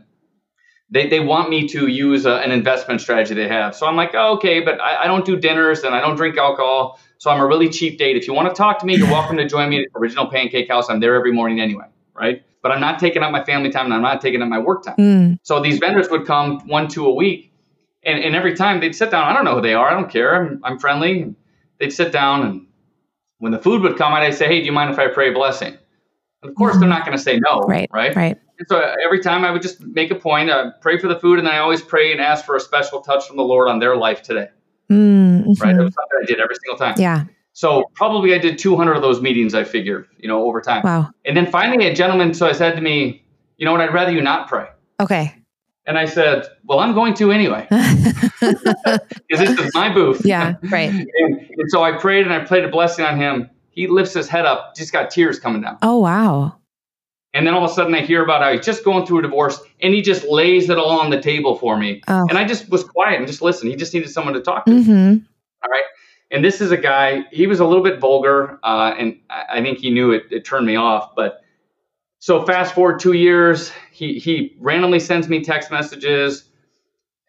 They, 0.92 1.08
they 1.08 1.20
want 1.20 1.50
me 1.50 1.68
to 1.68 1.86
use 1.86 2.26
a, 2.26 2.36
an 2.36 2.50
investment 2.50 3.00
strategy 3.00 3.34
they 3.34 3.46
have. 3.46 3.76
So 3.76 3.86
I'm 3.86 3.94
like, 3.94 4.10
oh, 4.14 4.34
okay, 4.34 4.60
but 4.60 4.80
I, 4.80 5.04
I 5.04 5.06
don't 5.06 5.24
do 5.24 5.36
dinners 5.36 5.84
and 5.84 5.94
I 5.94 6.00
don't 6.00 6.16
drink 6.16 6.36
alcohol. 6.36 6.98
So 7.18 7.30
I'm 7.30 7.40
a 7.40 7.46
really 7.46 7.68
cheap 7.68 7.98
date. 7.98 8.16
If 8.16 8.26
you 8.26 8.34
want 8.34 8.48
to 8.48 8.54
talk 8.54 8.80
to 8.80 8.86
me, 8.86 8.96
you're 8.96 9.06
welcome 9.06 9.36
to 9.36 9.46
join 9.46 9.68
me 9.68 9.82
at 9.82 9.86
Original 9.94 10.26
Pancake 10.26 10.68
House. 10.68 10.90
I'm 10.90 10.98
there 10.98 11.14
every 11.14 11.32
morning 11.32 11.60
anyway, 11.60 11.86
right? 12.14 12.42
But 12.62 12.72
I'm 12.72 12.80
not 12.80 12.98
taking 12.98 13.22
up 13.22 13.30
my 13.30 13.44
family 13.44 13.70
time 13.70 13.84
and 13.86 13.94
I'm 13.94 14.02
not 14.02 14.20
taking 14.20 14.42
up 14.42 14.48
my 14.48 14.58
work 14.58 14.84
time. 14.84 14.96
Mm. 14.96 15.38
So 15.42 15.60
these 15.60 15.78
vendors 15.78 16.08
would 16.10 16.26
come 16.26 16.66
one, 16.66 16.88
two 16.88 17.06
a 17.06 17.14
week. 17.14 17.52
And, 18.02 18.22
and 18.24 18.34
every 18.34 18.56
time 18.56 18.80
they'd 18.80 18.94
sit 18.94 19.10
down, 19.10 19.24
I 19.24 19.32
don't 19.32 19.44
know 19.44 19.56
who 19.56 19.60
they 19.60 19.74
are. 19.74 19.88
I 19.88 19.92
don't 19.92 20.10
care. 20.10 20.34
I'm, 20.34 20.60
I'm 20.64 20.78
friendly. 20.78 21.34
They'd 21.78 21.92
sit 21.92 22.10
down. 22.10 22.46
And 22.46 22.66
when 23.38 23.52
the 23.52 23.58
food 23.58 23.82
would 23.82 23.96
come, 23.96 24.12
I'd 24.12 24.34
say, 24.34 24.46
hey, 24.46 24.60
do 24.60 24.66
you 24.66 24.72
mind 24.72 24.90
if 24.90 24.98
I 24.98 25.08
pray 25.08 25.30
a 25.30 25.32
blessing? 25.32 25.76
Of 26.42 26.54
course, 26.54 26.78
they're 26.78 26.88
not 26.88 27.04
going 27.04 27.16
to 27.16 27.22
say 27.22 27.38
no. 27.38 27.60
Right. 27.60 27.88
Right. 27.92 28.14
Right. 28.16 28.38
And 28.58 28.68
so 28.68 28.94
every 29.04 29.20
time 29.20 29.44
I 29.44 29.50
would 29.50 29.62
just 29.62 29.80
make 29.80 30.10
a 30.10 30.14
point, 30.14 30.50
uh, 30.50 30.72
pray 30.80 30.98
for 30.98 31.08
the 31.08 31.18
food. 31.18 31.38
And 31.38 31.46
then 31.46 31.54
I 31.54 31.58
always 31.58 31.82
pray 31.82 32.12
and 32.12 32.20
ask 32.20 32.44
for 32.44 32.56
a 32.56 32.60
special 32.60 33.00
touch 33.00 33.26
from 33.26 33.36
the 33.36 33.42
Lord 33.42 33.68
on 33.68 33.78
their 33.78 33.96
life 33.96 34.22
today. 34.22 34.48
Mm. 34.90 35.60
Right. 35.60 35.76
That 35.76 35.84
was 35.84 35.94
something 35.94 36.18
I 36.22 36.26
did 36.26 36.40
every 36.40 36.56
single 36.56 36.78
time. 36.78 36.94
Yeah. 36.98 37.24
So 37.52 37.90
probably 37.94 38.34
I 38.34 38.38
did 38.38 38.58
200 38.58 38.94
of 38.94 39.02
those 39.02 39.20
meetings, 39.20 39.54
I 39.54 39.64
figure, 39.64 40.06
you 40.18 40.28
know, 40.28 40.44
over 40.44 40.60
time. 40.60 40.82
Wow. 40.82 41.10
And 41.24 41.36
then 41.36 41.50
finally, 41.50 41.86
a 41.86 41.94
gentleman 41.94 42.32
so 42.32 42.46
I 42.46 42.52
said 42.52 42.74
to 42.76 42.80
me, 42.80 43.24
you 43.58 43.66
know 43.66 43.72
what, 43.72 43.80
I'd 43.80 43.92
rather 43.92 44.12
you 44.12 44.22
not 44.22 44.48
pray. 44.48 44.66
Okay. 44.98 45.34
And 45.86 45.98
I 45.98 46.04
said, 46.04 46.46
well, 46.64 46.78
I'm 46.78 46.94
going 46.94 47.14
to 47.14 47.32
anyway, 47.32 47.66
because 47.70 49.00
this 49.28 49.58
is 49.58 49.74
my 49.74 49.92
booth. 49.92 50.24
yeah. 50.24 50.54
Right. 50.70 50.90
and, 50.90 51.06
and 51.14 51.68
so 51.68 51.82
I 51.82 51.98
prayed 51.98 52.24
and 52.24 52.32
I 52.32 52.44
played 52.44 52.64
a 52.64 52.68
blessing 52.68 53.04
on 53.04 53.16
him. 53.16 53.50
He 53.80 53.86
lifts 53.86 54.12
his 54.12 54.28
head 54.28 54.44
up, 54.44 54.76
just 54.76 54.92
got 54.92 55.10
tears 55.10 55.38
coming 55.38 55.62
down. 55.62 55.78
Oh 55.80 56.00
wow. 56.00 56.54
And 57.32 57.46
then 57.46 57.54
all 57.54 57.64
of 57.64 57.70
a 57.70 57.72
sudden 57.72 57.94
I 57.94 58.02
hear 58.02 58.22
about 58.22 58.42
how 58.42 58.52
he's 58.52 58.62
just 58.62 58.84
going 58.84 59.06
through 59.06 59.20
a 59.20 59.22
divorce 59.22 59.58
and 59.80 59.94
he 59.94 60.02
just 60.02 60.26
lays 60.28 60.68
it 60.68 60.76
all 60.76 61.00
on 61.00 61.08
the 61.08 61.18
table 61.18 61.56
for 61.56 61.78
me. 61.78 62.02
Oh. 62.06 62.26
And 62.28 62.36
I 62.36 62.44
just 62.44 62.68
was 62.68 62.84
quiet 62.84 63.16
and 63.16 63.26
just 63.26 63.40
listened. 63.40 63.70
He 63.70 63.76
just 63.78 63.94
needed 63.94 64.10
someone 64.10 64.34
to 64.34 64.42
talk 64.42 64.66
to. 64.66 64.70
Mm-hmm. 64.70 65.24
All 65.64 65.70
right. 65.70 65.84
And 66.30 66.44
this 66.44 66.60
is 66.60 66.72
a 66.72 66.76
guy, 66.76 67.22
he 67.32 67.46
was 67.46 67.58
a 67.58 67.64
little 67.64 67.82
bit 67.82 68.00
vulgar, 68.00 68.60
uh, 68.62 68.94
and 68.98 69.18
I 69.30 69.44
I 69.54 69.62
think 69.62 69.78
he 69.78 69.88
knew 69.88 70.12
it, 70.12 70.24
it 70.30 70.44
turned 70.44 70.66
me 70.66 70.76
off. 70.76 71.14
But 71.16 71.40
so 72.18 72.44
fast 72.44 72.74
forward 72.74 73.00
two 73.00 73.14
years, 73.14 73.72
he, 73.92 74.18
he 74.18 74.54
randomly 74.60 75.00
sends 75.00 75.26
me 75.26 75.42
text 75.42 75.70
messages. 75.70 76.44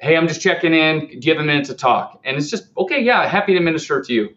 Hey, 0.02 0.18
I'm 0.18 0.28
just 0.28 0.42
checking 0.42 0.74
in. 0.74 1.18
Do 1.18 1.26
you 1.26 1.34
have 1.34 1.42
a 1.42 1.46
minute 1.46 1.68
to 1.68 1.76
talk? 1.76 2.20
And 2.26 2.36
it's 2.36 2.50
just, 2.50 2.66
okay, 2.78 3.02
yeah, 3.02 3.26
happy 3.26 3.54
to 3.54 3.62
minister 3.62 4.02
to 4.02 4.14
you. 4.14 4.36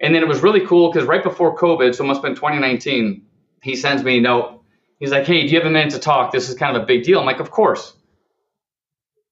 And 0.00 0.14
then 0.14 0.22
it 0.22 0.28
was 0.28 0.42
really 0.42 0.66
cool 0.66 0.92
because 0.92 1.06
right 1.08 1.22
before 1.22 1.56
COVID, 1.56 1.94
so 1.94 2.04
it 2.04 2.06
must 2.06 2.18
have 2.18 2.24
been 2.24 2.34
2019, 2.34 3.24
he 3.62 3.76
sends 3.76 4.02
me 4.02 4.18
a 4.18 4.20
note. 4.20 4.62
He's 4.98 5.10
like, 5.10 5.26
hey, 5.26 5.46
do 5.46 5.52
you 5.52 5.58
have 5.58 5.66
a 5.66 5.70
minute 5.70 5.92
to 5.92 5.98
talk? 5.98 6.32
This 6.32 6.48
is 6.48 6.54
kind 6.54 6.76
of 6.76 6.82
a 6.82 6.86
big 6.86 7.02
deal. 7.02 7.18
I'm 7.18 7.26
like, 7.26 7.40
of 7.40 7.50
course. 7.50 7.94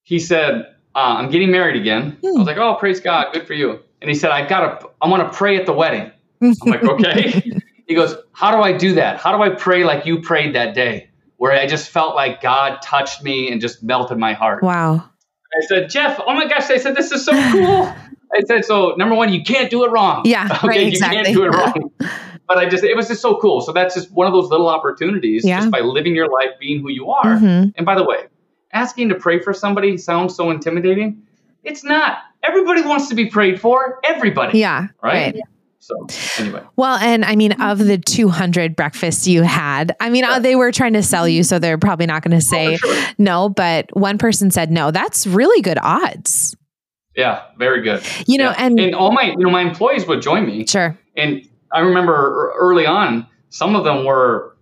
He 0.03 0.19
said, 0.19 0.75
uh, 0.93 1.15
I'm 1.17 1.29
getting 1.29 1.51
married 1.51 1.75
again. 1.75 2.17
I 2.23 2.27
was 2.31 2.47
like, 2.47 2.57
oh, 2.57 2.75
praise 2.75 2.99
God, 2.99 3.33
good 3.33 3.47
for 3.47 3.53
you. 3.53 3.79
And 4.01 4.09
he 4.09 4.15
said, 4.15 4.31
I 4.31 4.47
got 4.47 4.81
to, 4.81 4.89
I 5.01 5.07
want 5.07 5.31
to 5.31 5.35
pray 5.35 5.57
at 5.57 5.65
the 5.65 5.73
wedding. 5.73 6.11
I'm 6.41 6.53
like, 6.65 6.83
okay. 6.83 7.51
he 7.87 7.95
goes, 7.95 8.15
how 8.33 8.51
do 8.51 8.61
I 8.61 8.75
do 8.75 8.93
that? 8.95 9.19
How 9.19 9.35
do 9.35 9.41
I 9.41 9.49
pray 9.49 9.83
like 9.83 10.05
you 10.05 10.21
prayed 10.21 10.55
that 10.55 10.75
day, 10.75 11.09
where 11.37 11.51
I 11.51 11.65
just 11.65 11.89
felt 11.89 12.15
like 12.15 12.41
God 12.41 12.81
touched 12.81 13.23
me 13.23 13.51
and 13.51 13.59
just 13.59 13.83
melted 13.83 14.17
my 14.17 14.33
heart? 14.33 14.63
Wow. 14.63 14.95
I 14.97 15.65
said, 15.67 15.89
Jeff, 15.89 16.19
oh 16.25 16.33
my 16.33 16.47
gosh, 16.47 16.69
I 16.69 16.77
said, 16.77 16.95
this 16.95 17.11
is 17.11 17.23
so 17.23 17.31
cool. 17.51 17.93
I 18.33 18.41
said, 18.47 18.65
so 18.65 18.95
number 18.97 19.15
one, 19.15 19.31
you 19.33 19.43
can't 19.43 19.69
do 19.69 19.83
it 19.85 19.91
wrong. 19.91 20.23
Yeah, 20.25 20.47
Okay, 20.63 20.67
right, 20.67 20.93
you 20.93 20.99
can't 20.99 21.27
do 21.27 21.43
it 21.43 21.49
wrong. 21.49 21.91
but 22.47 22.57
I 22.57 22.67
just, 22.67 22.83
it 22.83 22.95
was 22.95 23.07
just 23.07 23.21
so 23.21 23.37
cool. 23.39 23.61
So 23.61 23.71
that's 23.71 23.95
just 23.95 24.11
one 24.11 24.27
of 24.27 24.33
those 24.33 24.49
little 24.49 24.67
opportunities 24.69 25.45
Yeah. 25.45 25.59
just 25.59 25.71
by 25.71 25.79
living 25.81 26.15
your 26.15 26.29
life, 26.31 26.51
being 26.59 26.81
who 26.81 26.89
you 26.89 27.09
are. 27.11 27.37
Mhm. 27.37 27.73
And 27.75 27.85
by 27.85 27.95
the 27.95 28.03
way, 28.03 28.25
asking 28.73 29.09
to 29.09 29.15
pray 29.15 29.39
for 29.39 29.53
somebody 29.53 29.97
sounds 29.97 30.35
so 30.35 30.51
intimidating. 30.51 31.21
It's 31.63 31.83
not. 31.83 32.17
Everybody 32.43 32.81
wants 32.81 33.09
to 33.09 33.15
be 33.15 33.25
prayed 33.27 33.59
for. 33.59 33.99
Everybody. 34.03 34.59
Yeah. 34.59 34.87
Right? 35.01 35.33
Right. 35.33 35.41
So 35.79 36.07
anyway, 36.39 36.61
Well, 36.77 36.95
and 36.97 37.23
I 37.23 37.35
mean, 37.35 37.51
of 37.61 37.77
the 37.77 37.99
200 37.99 38.75
breakfasts 38.75 39.27
you 39.27 39.43
had, 39.43 39.95
I 39.99 40.09
mean, 40.09 40.23
uh, 40.25 40.39
they 40.39 40.55
were 40.55 40.71
trying 40.71 40.93
to 40.93 41.03
sell 41.03 41.27
you, 41.27 41.43
so 41.43 41.59
they're 41.59 41.77
probably 41.77 42.07
not 42.07 42.23
going 42.23 42.35
to 42.35 42.43
say 42.43 42.77
for 42.77 42.87
sure. 42.87 43.03
no, 43.19 43.49
but 43.49 43.95
one 43.95 44.17
person 44.17 44.49
said 44.49 44.71
no. 44.71 44.89
That's 44.89 45.27
really 45.27 45.61
good 45.61 45.77
odds. 45.79 46.55
Yeah, 47.15 47.43
very 47.57 47.81
good. 47.81 48.03
You 48.27 48.37
know, 48.37 48.49
Yeah. 48.51 48.55
and, 48.57 48.79
and 48.79 48.95
all 48.95 49.11
my, 49.11 49.23
you 49.31 49.37
know, 49.37 49.49
my 49.49 49.61
employees 49.61 50.05
would 50.07 50.21
join 50.21 50.45
me. 50.45 50.65
sure. 50.67 50.97
And 51.15 51.47
I 51.71 51.79
remember 51.79 52.53
early 52.57 52.85
on, 52.85 53.27
some 53.49 53.75
of 53.75 53.83
them 53.83 54.05
were 54.05 54.55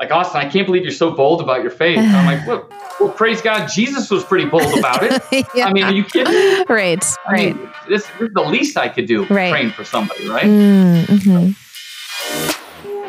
like 0.00 0.10
Austin, 0.12 0.40
I 0.40 0.48
can't 0.48 0.66
believe 0.66 0.82
you're 0.82 0.92
so 0.92 1.10
bold 1.10 1.40
about 1.40 1.62
your 1.62 1.70
faith. 1.72 1.98
And 1.98 2.14
I'm 2.14 2.26
like, 2.26 2.46
well, 2.46 2.68
well, 3.00 3.10
praise 3.10 3.42
God, 3.42 3.66
Jesus 3.68 4.10
was 4.10 4.24
pretty 4.24 4.44
bold 4.44 4.78
about 4.78 5.02
it. 5.02 5.46
yeah. 5.54 5.66
I 5.66 5.72
mean, 5.72 5.84
are 5.84 5.92
you 5.92 6.04
kidding 6.04 6.32
me? 6.32 6.64
Right, 6.68 7.04
I 7.26 7.32
right. 7.32 7.56
Mean, 7.56 7.70
this, 7.88 8.06
this, 8.06 8.28
is 8.28 8.34
the 8.34 8.42
least 8.42 8.76
I 8.76 8.88
could 8.88 9.06
do 9.06 9.24
right. 9.26 9.50
praying 9.50 9.70
for 9.70 9.84
somebody, 9.84 10.28
right? 10.28 10.44
Mm-hmm. 10.44 11.50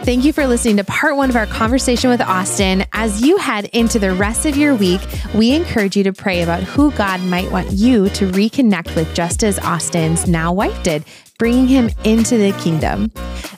Thank 0.09 0.25
you 0.25 0.33
for 0.33 0.47
listening 0.47 0.77
to 0.77 0.83
part 0.85 1.17
one 1.17 1.29
of 1.29 1.35
our 1.35 1.45
conversation 1.45 2.09
with 2.09 2.19
Austin. 2.19 2.83
As 2.93 3.21
you 3.21 3.37
head 3.37 3.65
into 3.65 3.99
the 3.99 4.11
rest 4.11 4.47
of 4.47 4.57
your 4.57 4.73
week, 4.73 4.99
we 5.35 5.51
encourage 5.51 5.95
you 5.95 6.03
to 6.05 6.11
pray 6.11 6.41
about 6.41 6.63
who 6.63 6.89
God 6.93 7.21
might 7.21 7.51
want 7.51 7.71
you 7.73 8.09
to 8.09 8.25
reconnect 8.31 8.95
with, 8.95 9.13
just 9.13 9.43
as 9.43 9.59
Austin's 9.59 10.27
now 10.27 10.51
wife 10.51 10.81
did, 10.81 11.03
bringing 11.37 11.67
him 11.67 11.91
into 12.05 12.39
the 12.39 12.53
kingdom. 12.53 13.11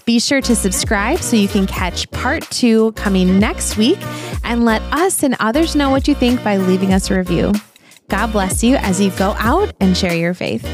Be 0.03 0.19
sure 0.19 0.41
to 0.41 0.53
subscribe 0.53 1.19
so 1.19 1.37
you 1.37 1.47
can 1.47 1.67
catch 1.67 2.11
part 2.11 2.43
two 2.51 2.91
coming 2.97 3.39
next 3.39 3.77
week 3.77 3.99
and 4.43 4.65
let 4.65 4.81
us 4.91 5.23
and 5.23 5.37
others 5.39 5.73
know 5.73 5.89
what 5.89 6.05
you 6.05 6.15
think 6.15 6.43
by 6.43 6.57
leaving 6.57 6.93
us 6.93 7.09
a 7.09 7.15
review. 7.15 7.53
God 8.09 8.33
bless 8.33 8.61
you 8.61 8.75
as 8.75 8.99
you 8.99 9.11
go 9.11 9.35
out 9.39 9.73
and 9.79 9.95
share 9.95 10.13
your 10.13 10.33
faith. 10.33 10.65